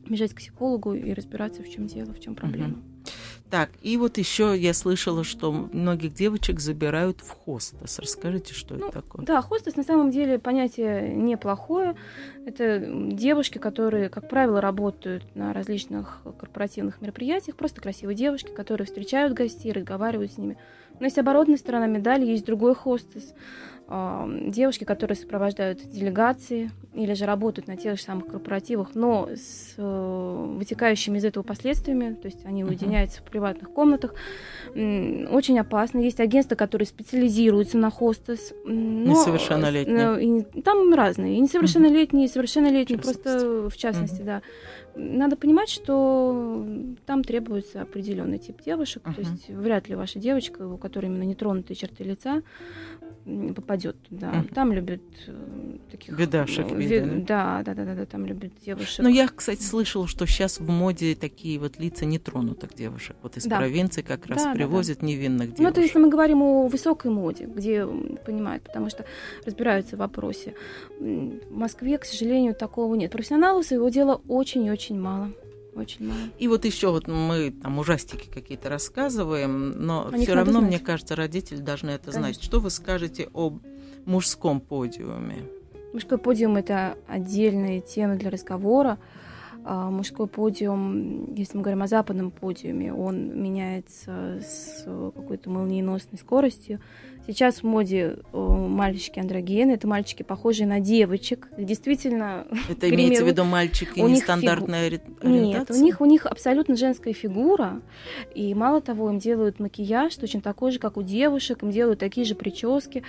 [0.06, 2.74] бежать к психологу и разбираться, в чем дело, в чем проблема.
[2.74, 2.96] Uh-huh.
[3.50, 8.00] Так, и вот еще я слышала, что многих девочек забирают в хостес.
[8.00, 9.26] Расскажите, что ну, это такое?
[9.26, 11.96] Да, хостес на самом деле понятие неплохое.
[12.46, 19.34] Это девушки, которые, как правило, работают на различных корпоративных мероприятиях, просто красивые девушки, которые встречают
[19.34, 20.58] гостей, разговаривают с ними.
[21.00, 23.34] Но есть оборотная сторона медали, есть другой хостес
[23.88, 30.46] девушки, которые сопровождают делегации или же работают на тех же самых корпоративах, но с э,
[30.58, 33.28] вытекающими из этого последствиями, то есть они уединяются uh-huh.
[33.28, 34.16] в приватных комнатах,
[34.74, 36.00] очень опасно.
[36.00, 38.54] Есть агентства, которые специализируются на хостес.
[38.66, 40.42] Но, несовершеннолетние.
[40.56, 41.38] И, там разные.
[41.38, 44.26] И несовершеннолетние, и совершеннолетние, просто в частности, uh-huh.
[44.26, 44.42] да.
[44.96, 46.66] Надо понимать, что
[47.06, 49.14] там требуется определенный тип девушек, uh-huh.
[49.14, 52.44] то есть вряд ли ваша девочка, у которой именно нетронутые черты лица,
[53.56, 54.32] попадет туда.
[54.32, 54.54] Mm.
[54.54, 56.16] Там любят э, таких...
[56.16, 57.24] Бедашек, э, видно.
[57.26, 59.00] Да, да, да, да, да, там любят девушек.
[59.00, 63.16] Но я, кстати, слышала, что сейчас в моде такие вот лица нетронутых девушек.
[63.24, 63.58] Вот из да.
[63.58, 65.08] провинции как раз да, привозят да, да.
[65.08, 65.60] невинных девушек.
[65.60, 67.88] Ну, это если мы говорим о высокой моде, где
[68.26, 69.06] понимают, потому что
[69.44, 70.54] разбираются в вопросе.
[71.00, 73.12] В Москве, к сожалению, такого нет.
[73.12, 75.32] Профессионалов своего дела очень и очень мало.
[75.76, 76.20] Очень мало.
[76.38, 80.68] И вот еще вот мы там ужастики какие-то рассказываем, но все равно, знать.
[80.68, 82.22] мне кажется, родители должны это Конечно.
[82.22, 82.44] знать.
[82.44, 83.62] Что вы скажете об
[84.06, 85.44] мужском подиуме?
[85.92, 89.00] Мужской подиум это отдельная тема для разговора.
[89.64, 96.80] А, мужской подиум, если мы говорим о западном подиуме, он меняется с какой-то молниеносной скоростью.
[97.28, 101.48] Сейчас в моде мальчики андрогены, это мальчики, похожие на девочек.
[101.58, 105.04] Действительно, это имеется в виду мальчики нестандартная фигу...
[105.22, 105.60] ориентация?
[105.60, 107.82] Нет, у них, у них абсолютно женская фигура.
[108.34, 112.26] И мало того, им делают макияж точно такой же, как у девушек, им делают такие
[112.26, 113.04] же прически.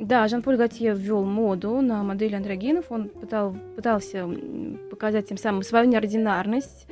[0.00, 2.86] Да, Жан-Поль Готье ввел моду на модели андрогенов.
[2.88, 4.26] Он пытал, пытался
[4.90, 6.86] показать тем самым свою неординарность.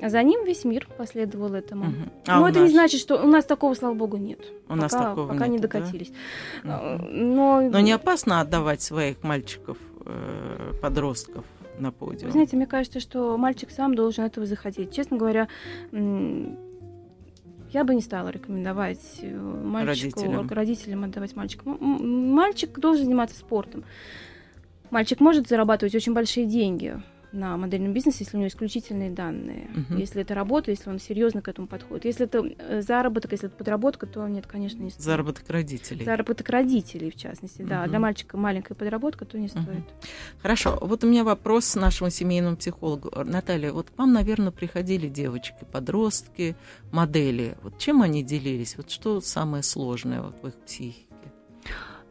[0.00, 1.86] За ним весь мир последовал этому.
[1.86, 1.94] Угу.
[2.28, 2.68] А Но это нас?
[2.68, 4.38] не значит, что у нас такого, слава богу, нет.
[4.66, 6.12] У пока, нас такого пока нет, не докатились.
[6.62, 7.00] Да?
[7.00, 7.62] Но...
[7.62, 11.44] Но не опасно отдавать своих мальчиков, э, подростков
[11.80, 12.26] на подиум?
[12.26, 14.94] Вы знаете, мне кажется, что мальчик сам должен этого захотеть.
[14.94, 15.48] Честно говоря,
[17.72, 21.68] я бы не стала рекомендовать э, мальчику, родителям, родителям отдавать мальчика.
[21.68, 23.84] Мальчик должен заниматься спортом.
[24.90, 27.00] Мальчик может зарабатывать очень большие деньги
[27.32, 29.70] на модельном бизнесе, если у него исключительные данные.
[29.74, 29.98] Uh-huh.
[29.98, 32.04] Если это работа, если он серьезно к этому подходит.
[32.04, 35.04] Если это э, заработок, если это подработка, то нет, конечно, не стоит.
[35.04, 36.04] Заработок родителей.
[36.04, 37.68] Заработок родителей, в частности, uh-huh.
[37.68, 37.86] да.
[37.86, 39.66] Для мальчика маленькая подработка, то не стоит.
[39.66, 40.08] Uh-huh.
[40.42, 40.78] Хорошо.
[40.80, 43.10] Вот у меня вопрос нашему семейному психологу.
[43.24, 46.56] Наталья, вот к вам, наверное, приходили девочки, подростки,
[46.92, 47.56] модели.
[47.62, 48.76] Вот чем они делились?
[48.76, 51.09] Вот что самое сложное вот в их психике?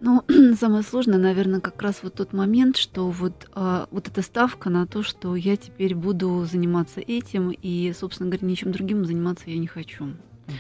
[0.02, 0.24] Ну,
[0.60, 4.88] самое сложное, наверное, как раз вот тот момент, что вот, а, вот эта ставка на
[4.88, 9.68] то, что я теперь буду заниматься этим, и, собственно говоря, ничем другим заниматься я не
[9.68, 10.06] хочу.
[10.06, 10.56] Угу.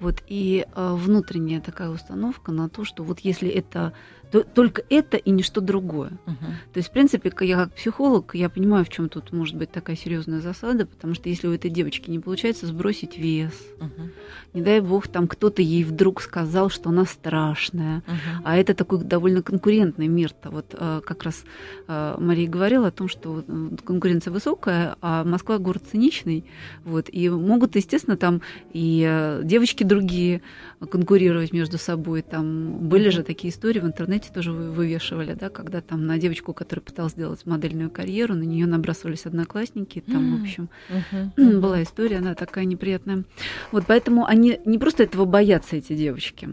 [0.00, 3.92] Вот, и а, внутренняя такая установка на то, что вот если это
[4.34, 6.10] то, только это и ничто другое.
[6.26, 6.46] Угу.
[6.72, 9.94] То есть, в принципе, я как психолог, я понимаю, в чем тут может быть такая
[9.94, 14.10] серьезная засада, потому что если у этой девочки не получается сбросить вес, угу.
[14.52, 18.42] не дай бог, там кто-то ей вдруг сказал, что она страшная, угу.
[18.42, 20.50] а это такой довольно конкурентный мир-то.
[20.50, 21.44] Вот а, как раз
[21.86, 23.44] а, Мария говорила о том, что
[23.84, 26.44] конкуренция высокая, а Москва город циничный,
[26.84, 28.42] вот, и могут, естественно, там
[28.72, 30.42] и а, девочки другие
[30.90, 32.22] конкурировать между собой.
[32.22, 36.52] Там были же такие истории в интернете, интернете тоже вывешивали, да, когда там на девочку,
[36.52, 41.60] которая пыталась сделать модельную карьеру, на нее набрасывались одноклассники, там, в общем, uh-huh.
[41.60, 43.24] была история, она такая неприятная.
[43.72, 46.48] Вот поэтому они не просто этого боятся, эти девочки,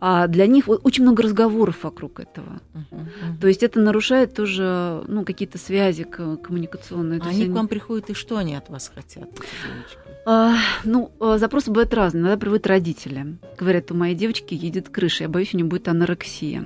[0.00, 2.60] а для них очень много разговоров вокруг этого.
[3.40, 7.20] То есть это нарушает тоже, ну, какие-то связи коммуникационные.
[7.20, 9.28] А они к вам приходят, и что они от вас хотят?
[10.26, 12.22] А, ну, а, запросы бывают разные.
[12.22, 13.36] Иногда приводят родители.
[13.58, 16.64] Говорят, у моей девочки едет крыша, я боюсь, у нее будет анорексия.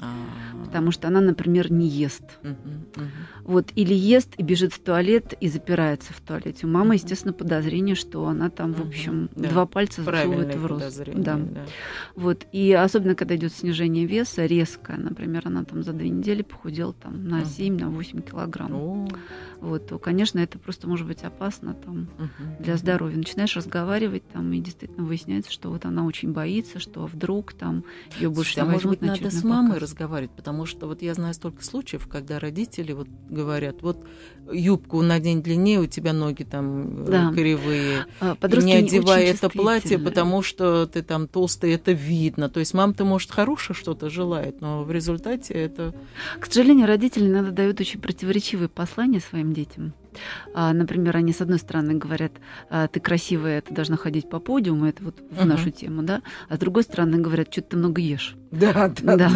[0.00, 0.64] А-а-а.
[0.64, 2.38] Потому что она, например, не ест.
[2.42, 2.56] Uh-huh,
[2.94, 3.08] uh-huh.
[3.44, 6.66] Вот, или ест и бежит в туалет и запирается в туалете.
[6.66, 9.48] У мамы, естественно, подозрение, что она там, в общем, uh-huh.
[9.48, 10.82] два пальца засовывает в рот.
[11.14, 11.36] Да.
[11.36, 11.66] да.
[12.14, 12.46] Вот.
[12.52, 17.24] И особенно, когда идет снижение веса резко, например, она там за две недели похудела там
[17.28, 17.92] на uh-huh.
[17.92, 18.72] 7-8 килограмм.
[18.72, 19.18] Uh-huh
[19.60, 22.08] вот, то, конечно, это просто может быть опасно там,
[22.58, 23.16] для здоровья.
[23.16, 27.84] Начинаешь разговаривать там, и действительно выясняется, что вот она очень боится, что вдруг там
[28.18, 29.82] ее больше Слушайте, не а может быть, надо с мамой показ.
[29.82, 34.04] разговаривать, потому что вот я знаю столько случаев, когда родители вот говорят, вот
[34.52, 37.32] юбку надень длиннее, у тебя ноги там э, да.
[37.32, 42.48] кривые, а, и не одевай это платье, потому что ты там толстый, это видно.
[42.48, 45.94] То есть мама-то, может, хорошее что-то желает, но в результате это...
[46.38, 49.94] К сожалению, родители иногда дают очень противоречивые послания своим детям.
[50.54, 52.32] А, например, они с одной стороны говорят,
[52.68, 55.44] «А, ты красивая, ты должна ходить по подиуму, это вот в uh-huh.
[55.44, 58.36] нашу тему, да, а с другой стороны говорят, что ты много ешь.
[58.50, 59.16] Да, да.
[59.16, 59.30] да.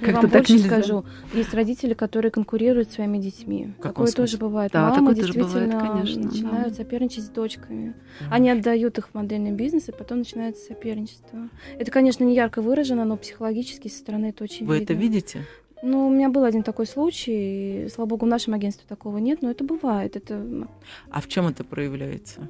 [0.00, 3.72] Я вам больше скажу, есть родители, которые конкурируют с своими детьми.
[3.80, 4.72] Такое тоже бывает.
[4.72, 7.94] Да, Мамы действительно конечно, начинают соперничать с дочками.
[8.30, 11.48] Они отдают их в модельный бизнес, и потом начинается соперничество.
[11.78, 14.92] Это, конечно, не ярко выражено, но психологически со стороны это очень Вы видно.
[14.92, 15.46] это видите?
[15.82, 19.42] Ну, у меня был один такой случай, и, слава богу, в нашем агентстве такого нет,
[19.42, 20.16] но это бывает.
[20.16, 20.68] Это...
[21.10, 22.48] А в чем это проявляется?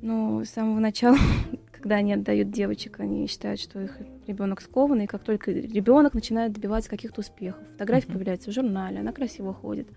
[0.00, 1.18] Ну, с самого начала,
[1.72, 6.52] когда они отдают девочек, они считают, что их ребенок скован, и как только ребенок начинает
[6.52, 8.12] добиваться каких-то успехов, фотография uh-huh.
[8.12, 9.88] появляется в журнале, она красиво ходит.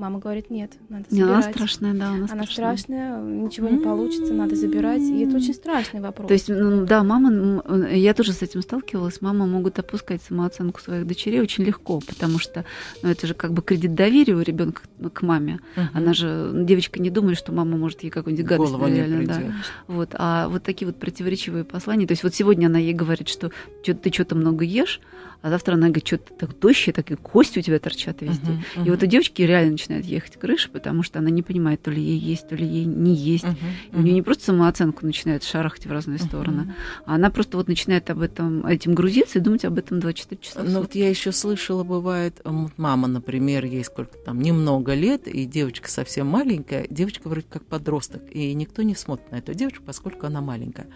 [0.00, 1.30] Мама говорит, нет, надо забирать.
[1.30, 2.46] Она страшная, да, она, она страшная.
[2.46, 5.02] страшная, ничего не получится, надо забирать.
[5.02, 6.26] И это очень страшный вопрос.
[6.26, 11.06] То есть, ну, да, мама, я тоже с этим сталкивалась, мама могут опускать самооценку своих
[11.06, 12.64] дочерей очень легко, потому что,
[13.02, 14.80] ну, это же как бы кредит доверия у ребенка
[15.12, 15.60] к маме.
[15.76, 15.86] Угу.
[15.92, 19.42] Она же, девочка не думает, что мама может ей какую-нибудь гадость реально, да.
[19.86, 22.06] Вот, а вот такие вот противоречивые послания.
[22.06, 23.50] То есть вот сегодня она ей говорит, что
[23.84, 24.98] ты что-то много ешь,
[25.42, 28.52] а завтра она говорит, что ты так тощая, так и кости у тебя торчат везде.
[28.52, 28.86] Uh-huh, uh-huh.
[28.86, 32.02] И вот у девочки реально начинает ехать крыша, потому что она не понимает, то ли
[32.02, 33.44] ей есть, то ли ей не есть.
[33.44, 33.56] Uh-huh,
[33.92, 33.98] uh-huh.
[33.98, 36.26] у нее не просто самооценку начинает шарахать в разные uh-huh.
[36.26, 36.74] стороны,
[37.06, 40.62] а она просто вот начинает об этом, этим грузиться и думать об этом 24 часа.
[40.62, 42.40] Ну вот я еще слышала, бывает,
[42.76, 48.22] мама, например, ей сколько там, немного лет, и девочка совсем маленькая, девочка вроде как подросток,
[48.30, 50.86] и никто не смотрит на эту девочку, поскольку она маленькая.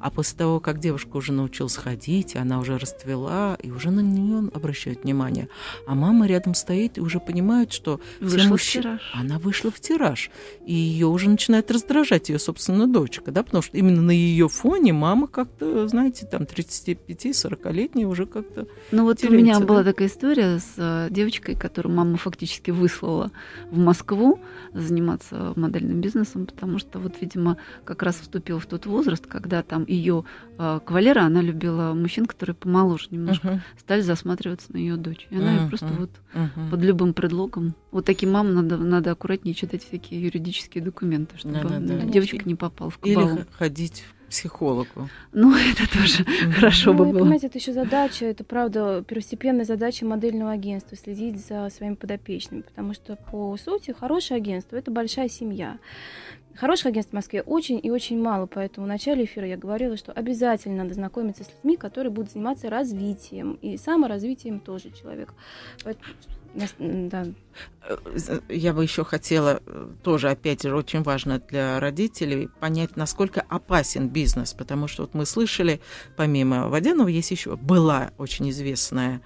[0.00, 4.50] А после того, как девушка уже научилась ходить, она уже расцвела, и уже на нее
[4.52, 5.48] обращают внимание.
[5.86, 8.70] А мама рядом стоит и уже понимает, что вышла мужч...
[8.70, 9.12] в тираж.
[9.14, 10.30] она вышла в тираж.
[10.66, 14.92] И ее уже начинает раздражать ее, собственно, дочка, да, потому что именно на ее фоне
[14.92, 19.64] мама как-то, знаете, там 35-40-летняя уже как-то Ну вот у меня да?
[19.64, 23.30] была такая история с э, девочкой, которую мама фактически выслала
[23.70, 24.40] в Москву
[24.72, 29.84] заниматься модельным бизнесом, потому что вот, видимо, как раз вступила в тот возраст, когда там
[29.86, 30.24] ее
[30.58, 35.26] э, кавалера, она любила мужчин, которые помоложе немножко, uh-huh стали засматриваться на ее дочь.
[35.30, 36.70] И она uh-huh, просто вот uh-huh.
[36.70, 37.74] под любым предлогом.
[37.90, 42.04] Вот таким мамам надо, надо аккуратнее читать всякие юридические документы, чтобы да, да, да.
[42.06, 43.36] девочка не попала в кабалу.
[43.36, 45.10] Или ходить к психологу.
[45.32, 46.52] Ну, это тоже mm-hmm.
[46.52, 47.18] хорошо ну, бы было.
[47.20, 52.94] Понимаете, это еще задача, это правда первостепенная задача модельного агентства следить за своими подопечными, потому
[52.94, 55.78] что по сути хорошее агентство это большая семья.
[56.56, 60.12] Хороших агентств в Москве очень и очень мало, поэтому в начале эфира я говорила, что
[60.12, 65.34] обязательно надо знакомиться с людьми, которые будут заниматься развитием, и саморазвитием тоже человек.
[66.78, 67.26] Да.
[68.48, 69.60] Я бы еще хотела,
[70.04, 75.26] тоже, опять же, очень важно для родителей понять, насколько опасен бизнес, потому что вот мы
[75.26, 75.80] слышали,
[76.16, 79.20] помимо Водянова, есть еще была очень известная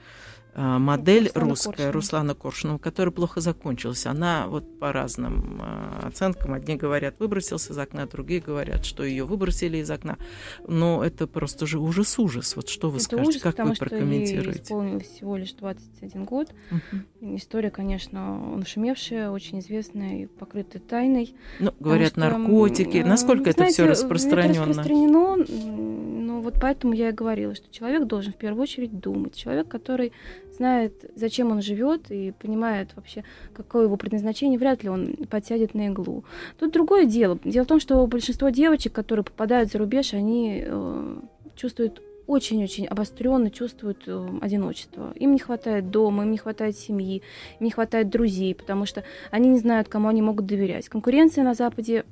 [0.58, 1.92] модель Руслана русская Коршунова.
[1.92, 4.06] Руслана Коршунова, которая плохо закончилась.
[4.06, 9.24] Она вот по разным э, оценкам, одни говорят, выбросился из окна, другие говорят, что ее
[9.24, 10.18] выбросили из окна.
[10.66, 12.56] Но это просто же ужас-ужас.
[12.56, 14.58] Вот что вы это скажете, ужас, как вы прокомментируете?
[14.58, 16.52] Ей исполнилось всего лишь 21 год.
[16.70, 17.36] Угу.
[17.36, 21.34] История, конечно, нашумевшая, очень известная и покрытая тайной.
[21.60, 22.98] Ну, говорят, что, наркотики.
[22.98, 24.62] Насколько знаете, это все распространено?
[24.62, 29.34] Это распространено, ну вот поэтому я и говорила, что человек должен в первую очередь думать.
[29.34, 30.12] Человек, который
[30.52, 33.24] знает, зачем он живет и понимает вообще,
[33.54, 36.24] какое его предназначение, вряд ли он подсядет на иглу.
[36.58, 37.38] Тут другое дело.
[37.44, 41.20] Дело в том, что большинство девочек, которые попадают за рубеж, они э,
[41.56, 45.12] чувствуют очень-очень обостренно чувствуют э, одиночество.
[45.16, 47.22] Им не хватает дома, им не хватает семьи,
[47.58, 50.90] им не хватает друзей, потому что они не знают, кому они могут доверять.
[50.90, 52.04] Конкуренция на Западе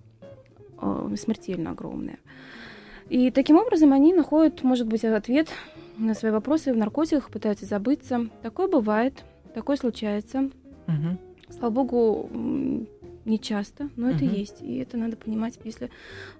[0.80, 2.18] э, смертельно огромная.
[3.08, 5.48] И таким образом они находят, может быть, ответ
[5.96, 8.28] на свои вопросы в наркотиках, пытаются забыться.
[8.42, 10.50] Такое бывает, такое случается.
[10.88, 11.18] Угу.
[11.50, 12.30] Слава богу,
[13.26, 14.34] не часто, но это угу.
[14.34, 14.62] есть.
[14.62, 15.58] И это надо понимать.
[15.64, 15.90] Если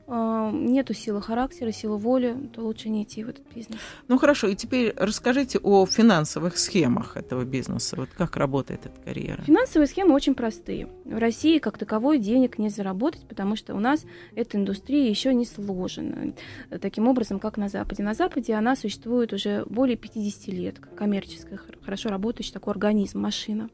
[0.06, 3.80] э, нету силы характера, силы воли, то лучше не идти в этот бизнес.
[4.08, 7.96] Ну хорошо, и теперь расскажите о финансовых схемах этого бизнеса.
[7.96, 9.42] Вот как работает эта карьера?
[9.42, 10.88] Финансовые схемы очень простые.
[11.04, 15.44] В России как таковой денег не заработать, потому что у нас эта индустрия еще не
[15.44, 16.34] сложена
[16.80, 18.04] таким образом, как на Западе.
[18.04, 23.68] На Западе она существует уже более 50 лет, как коммерческая, хорошо работающий такой организм, машина.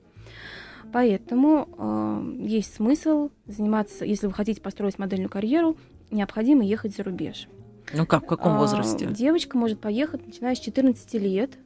[0.93, 5.77] Поэтому э, есть смысл заниматься, если вы хотите построить модельную карьеру,
[6.11, 7.49] необходимо ехать за рубеж.
[7.93, 9.07] Ну как, в каком а, возрасте?
[9.07, 11.59] Э, девочка может поехать, начиная с 14 лет.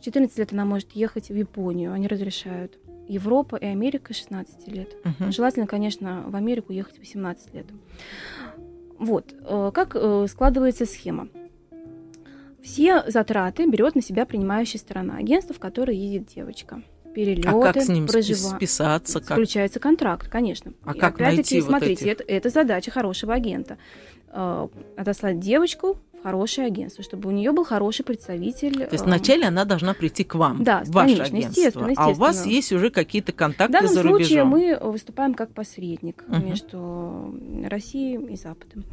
[0.00, 2.78] В 14 лет она может ехать в Японию, они разрешают.
[3.08, 4.94] Европа и Америка 16 лет.
[5.04, 5.30] Угу.
[5.30, 7.66] Желательно, конечно, в Америку ехать 18 лет.
[8.98, 11.28] Вот, э, как э, складывается схема.
[12.62, 16.82] Все затраты берет на себя принимающая сторона, агентство, в которое едет девочка
[17.16, 18.36] перелеты, а как с ним прожива...
[18.36, 19.20] списаться?
[19.20, 19.38] Как?
[19.38, 20.74] Включается контракт, конечно.
[20.84, 22.24] А и как опять-таки, найти смотрите, вот этих...
[22.26, 23.78] это, это задача хорошего агента.
[24.28, 28.84] Э, отослать девочку в хорошее агентство, чтобы у нее был хороший представитель.
[28.84, 32.06] То есть вначале она должна прийти к вам, да, в ваше конечно, агентство, естественно, естественно.
[32.06, 34.02] а у вас есть уже какие-то контакты за рубежом.
[34.02, 36.44] В данном случае мы выступаем как посредник uh-huh.
[36.44, 37.34] между
[37.66, 38.84] Россией и Западом.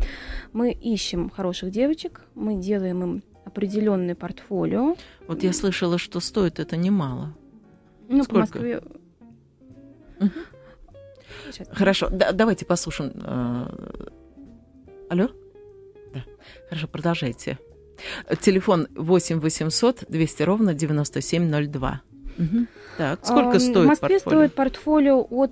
[0.54, 4.96] Мы ищем хороших девочек, мы делаем им определенное портфолио.
[5.28, 7.36] Вот я слышала, что стоит это немало.
[8.08, 8.34] Ну, Сколько?
[8.34, 8.82] по Москве...
[10.20, 10.30] Угу.
[11.72, 13.14] Хорошо, да, давайте послушаем.
[13.16, 13.68] Э,
[15.10, 15.30] алло?
[16.14, 16.24] Да.
[16.70, 17.60] Хорошо, продолжайте.
[18.42, 22.02] Телефон 8 800 200 ровно 9702.
[22.38, 22.68] Угу.
[22.98, 24.20] Так, сколько а, стоит В Москве портфолио?
[24.20, 25.52] стоит портфолио от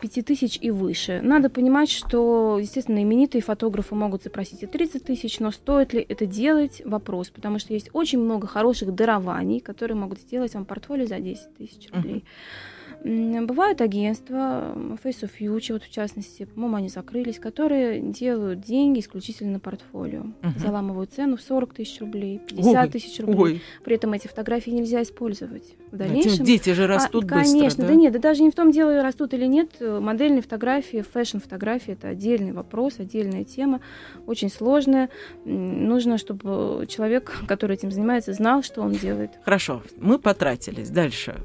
[0.00, 1.20] 5000 э, и выше.
[1.22, 6.26] Надо понимать, что, естественно, именитые фотографы могут запросить и 30 тысяч, но стоит ли это
[6.26, 11.18] делать– вопрос, потому что есть очень много хороших дарований, которые могут сделать вам портфолио за
[11.18, 12.18] 10 тысяч рублей.
[12.18, 12.77] Uh-huh.
[13.04, 14.72] Бывают агентства,
[15.02, 20.20] Face of Future, вот в частности, по-моему, они закрылись, которые делают деньги исключительно на портфолио.
[20.20, 20.58] Угу.
[20.58, 23.38] Заламывают цену в 40 тысяч рублей, 50 тысяч рублей.
[23.38, 23.62] Ой.
[23.84, 26.32] При этом эти фотографии нельзя использовать в дальнейшем.
[26.32, 27.88] Этим дети же а, растут а, быстро, Конечно, да?
[27.88, 29.70] да нет, да даже не в том дело, растут или нет.
[29.80, 33.80] Модельные фотографии, фэшн-фотографии– это отдельный вопрос, отдельная тема,
[34.26, 35.08] очень сложная.
[35.44, 39.30] Нужно, чтобы человек, который этим занимается, знал, что он делает.
[39.44, 40.90] Хорошо, мы потратились.
[40.90, 41.36] Дальше.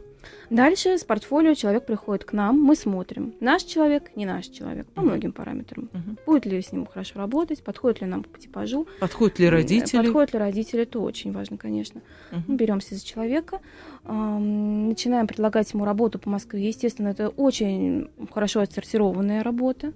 [0.50, 5.02] Дальше с портфолио человек приходит к нам, мы смотрим, наш человек, не наш человек, по
[5.02, 5.90] многим параметрам.
[5.92, 6.20] Uh-huh.
[6.26, 8.88] Будет ли с ним хорошо работать, подходит ли нам по типажу.
[9.00, 9.98] Подходят ли родители.
[9.98, 12.02] Подходят ли родители, это очень важно, конечно.
[12.32, 12.42] Uh-huh.
[12.48, 13.62] Мы беремся за человека,
[14.06, 16.68] эм, начинаем предлагать ему работу по Москве.
[16.68, 19.94] Естественно, это очень хорошо отсортированная работа.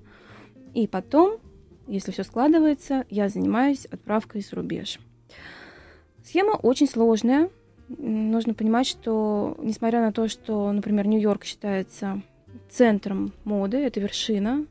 [0.74, 1.38] И потом,
[1.88, 5.00] если все складывается, я занимаюсь отправкой за рубеж.
[6.24, 7.50] Схема очень сложная,
[7.90, 12.22] нужно понимать, что несмотря на то, что, например, Нью-Йорк считается
[12.70, 14.66] центром моды, это вершина,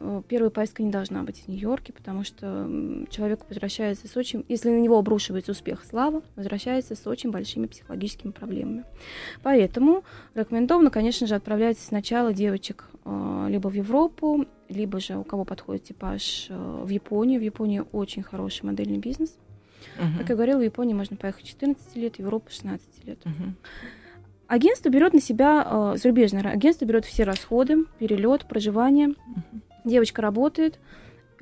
[0.00, 2.68] э, первая поездка не должна быть в Нью-Йорке, потому что
[3.10, 8.30] человек возвращается с очень, если на него обрушивается успех, слава, возвращается с очень большими психологическими
[8.30, 8.84] проблемами.
[9.42, 10.04] Поэтому
[10.34, 15.84] рекомендовано, конечно же, отправлять сначала девочек э, либо в Европу, либо же у кого подходит
[15.84, 17.40] типаж э, в Японию.
[17.40, 19.36] В Японии очень хороший модельный бизнес.
[19.98, 20.18] Угу.
[20.18, 23.18] Как я говорила, в Японии можно поехать 14 лет, в Европу 16 лет.
[23.24, 23.54] Угу.
[24.48, 29.08] Агентство берет на себя, э, зарубежное агентство берет все расходы, перелет, проживание.
[29.08, 29.60] Угу.
[29.84, 30.78] Девочка работает,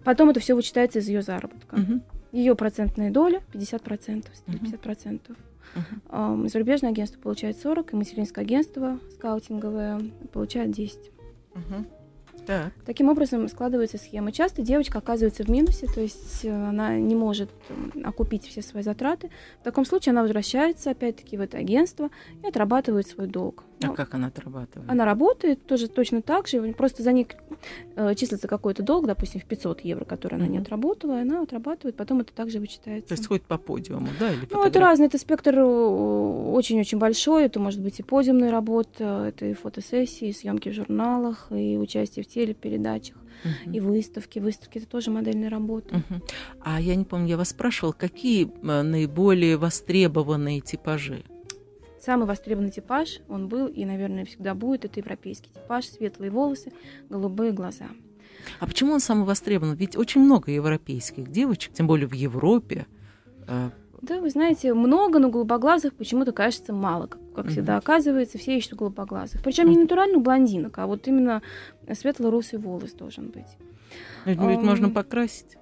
[0.05, 1.75] потом это все вычитается из ее заработка.
[1.75, 2.01] Угу.
[2.33, 5.37] Ее процентная доля 50%, 50%.
[5.75, 6.49] Uh-huh.
[6.49, 10.01] Зарубежное агентство получает 40, и материнское агентство скаутинговое
[10.33, 10.99] получает 10.
[11.55, 11.85] Uh-huh.
[12.47, 12.73] Так.
[12.87, 14.33] Таким образом складывается схема.
[14.33, 17.51] Часто девочка оказывается в минусе, то есть э, она не может
[18.05, 19.31] окупить все свои затраты.
[19.61, 22.11] В таком случае она возвращается опять-таки в это агентство
[22.43, 23.65] и отрабатывает свой долг.
[23.83, 24.91] А ну, как она отрабатывает?
[24.91, 27.27] Она работает тоже точно так же, просто за ней
[27.97, 30.51] э, числится какой-то долг, допустим, в 500 евро, который она mm-hmm.
[30.51, 33.09] не отработала, и она отрабатывает, потом это также вычитается.
[33.09, 34.33] То есть ходит по подиуму, да?
[34.33, 39.25] Или ну, это разный, это спектр э, очень-очень большой, это может быть и подиумная работа,
[39.29, 43.17] это и фотосессии, и съемки в журналах, и участие в телепередачах.
[43.43, 43.73] Uh-huh.
[43.73, 44.39] И выставки.
[44.39, 45.97] Выставки это тоже модельная работа.
[45.97, 46.31] Uh-huh.
[46.61, 51.25] А я не помню, я вас спрашивала, какие э, наиболее востребованные типажи?
[52.01, 56.73] Самый востребованный типаж, он был и, наверное, всегда будет, это европейский типаж, светлые волосы,
[57.11, 57.87] голубые глаза.
[58.59, 59.77] А почему он самый востребованный?
[59.77, 62.87] Ведь очень много европейских девочек, тем более в Европе,
[63.47, 63.71] э,
[64.01, 67.07] Да, вы знаете, много, но голубоглазых почему-то кажется мало.
[67.07, 67.51] Как, как mm-hmm.
[67.51, 69.43] всегда оказывается, все ищут голубоглазых.
[69.43, 69.71] Причем mm-hmm.
[69.71, 71.43] не натуральных блондинок, а вот именно
[71.93, 73.59] светло-русый волос должен быть.
[74.25, 75.59] Ведь um, можно покрасить.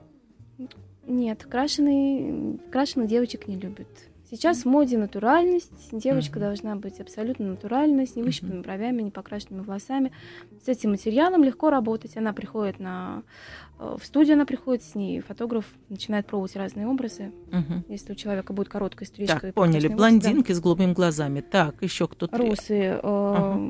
[1.05, 3.89] Нет, крашеные, крашеных девочек не любят.
[4.31, 5.73] Сейчас в моде натуральность.
[5.91, 6.43] Девочка mm-hmm.
[6.43, 8.63] должна быть абсолютно натуральной, с невыщипанными mm-hmm.
[8.65, 10.13] бровями, не покрашенными волосами.
[10.63, 12.17] С этим материалом легко работать.
[12.17, 13.23] Она приходит на
[13.79, 17.33] в студию она приходит с ней, фотограф начинает пробовать разные образы.
[17.53, 17.85] Угу.
[17.89, 19.41] Если у человека будет короткая стрижка.
[19.41, 20.55] Так, поняли, блондинки да.
[20.55, 21.41] с голубыми глазами.
[21.41, 22.37] Так, еще кто-то.
[22.37, 22.75] Русы.
[22.75, 23.61] Э, ага.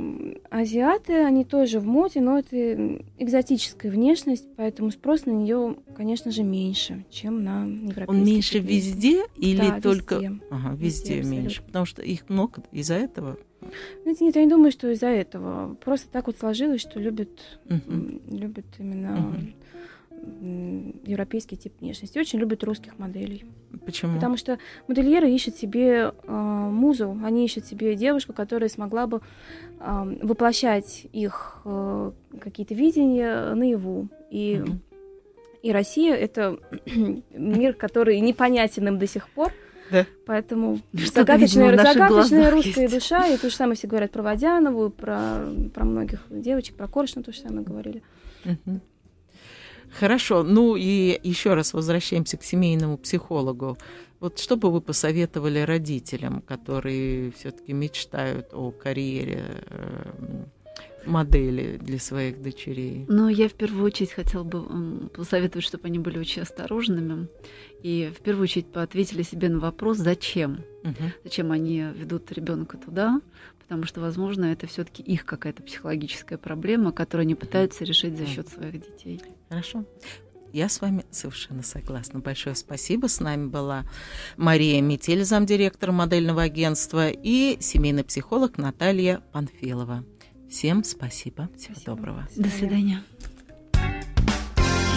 [0.51, 6.43] Азиаты, они тоже в моде, но это экзотическая внешность, поэтому спрос на нее, конечно же,
[6.43, 8.07] меньше, чем на европейские.
[8.07, 10.15] Он меньше везде или да, только...
[10.17, 10.41] Везде.
[10.51, 13.37] Ага, везде, везде меньше, потому что их много из-за этого.
[14.03, 15.75] Знаете, нет, я не думаю, что из-за этого.
[15.85, 17.29] Просто так вот сложилось, что любят,
[17.67, 19.55] uh любят именно uh
[21.05, 22.19] европейский тип внешности.
[22.19, 23.45] Очень любят русских моделей.
[23.85, 24.15] Почему?
[24.15, 29.21] Потому что модельеры ищут себе э, музу, они ищут себе девушку, которая смогла бы
[29.81, 34.09] э, воплощать их э, какие-то видения наяву.
[34.31, 34.79] И, угу.
[35.63, 36.59] и Россия это
[37.31, 39.53] мир, который непонятен им до сих пор.
[39.91, 40.07] Да.
[40.27, 42.95] Поэтому Что загадочная, загадочная русская есть.
[42.95, 47.23] душа, и то же самое все говорят про Водянову, про, про многих девочек, про Коршина
[47.23, 48.03] то же самое говорили.
[48.45, 48.81] Угу.
[49.93, 50.43] Хорошо.
[50.43, 53.79] Ну и еще раз возвращаемся к семейному психологу.
[54.21, 60.45] Вот что бы вы посоветовали родителям, которые все-таки мечтают о карьере э,
[61.07, 63.07] модели для своих дочерей?
[63.09, 67.29] Ну, я в первую очередь хотела бы посоветовать, чтобы они были очень осторожными
[67.83, 70.65] и в первую очередь поответили себе на вопрос, зачем?
[70.83, 71.13] Угу.
[71.25, 73.21] Зачем они ведут ребенка туда?
[73.69, 78.49] Потому что, возможно, это все-таки их какая-то психологическая проблема, которую они пытаются решить за счет
[78.49, 79.21] своих детей.
[79.51, 79.85] Хорошо.
[80.55, 82.21] Я с вами совершенно согласна.
[82.21, 83.09] Большое спасибо.
[83.09, 83.85] С нами была
[84.39, 90.03] Мария Метель, замдиректора модельного агентства, и семейный психолог Наталья Панфилова.
[90.51, 91.51] Всем спасибо.
[91.55, 91.97] Всего спасибо.
[91.97, 92.29] доброго.
[92.37, 93.03] До свидания.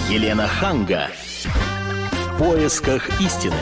[0.10, 1.10] Елена Ханга.
[1.44, 3.62] В поисках истины.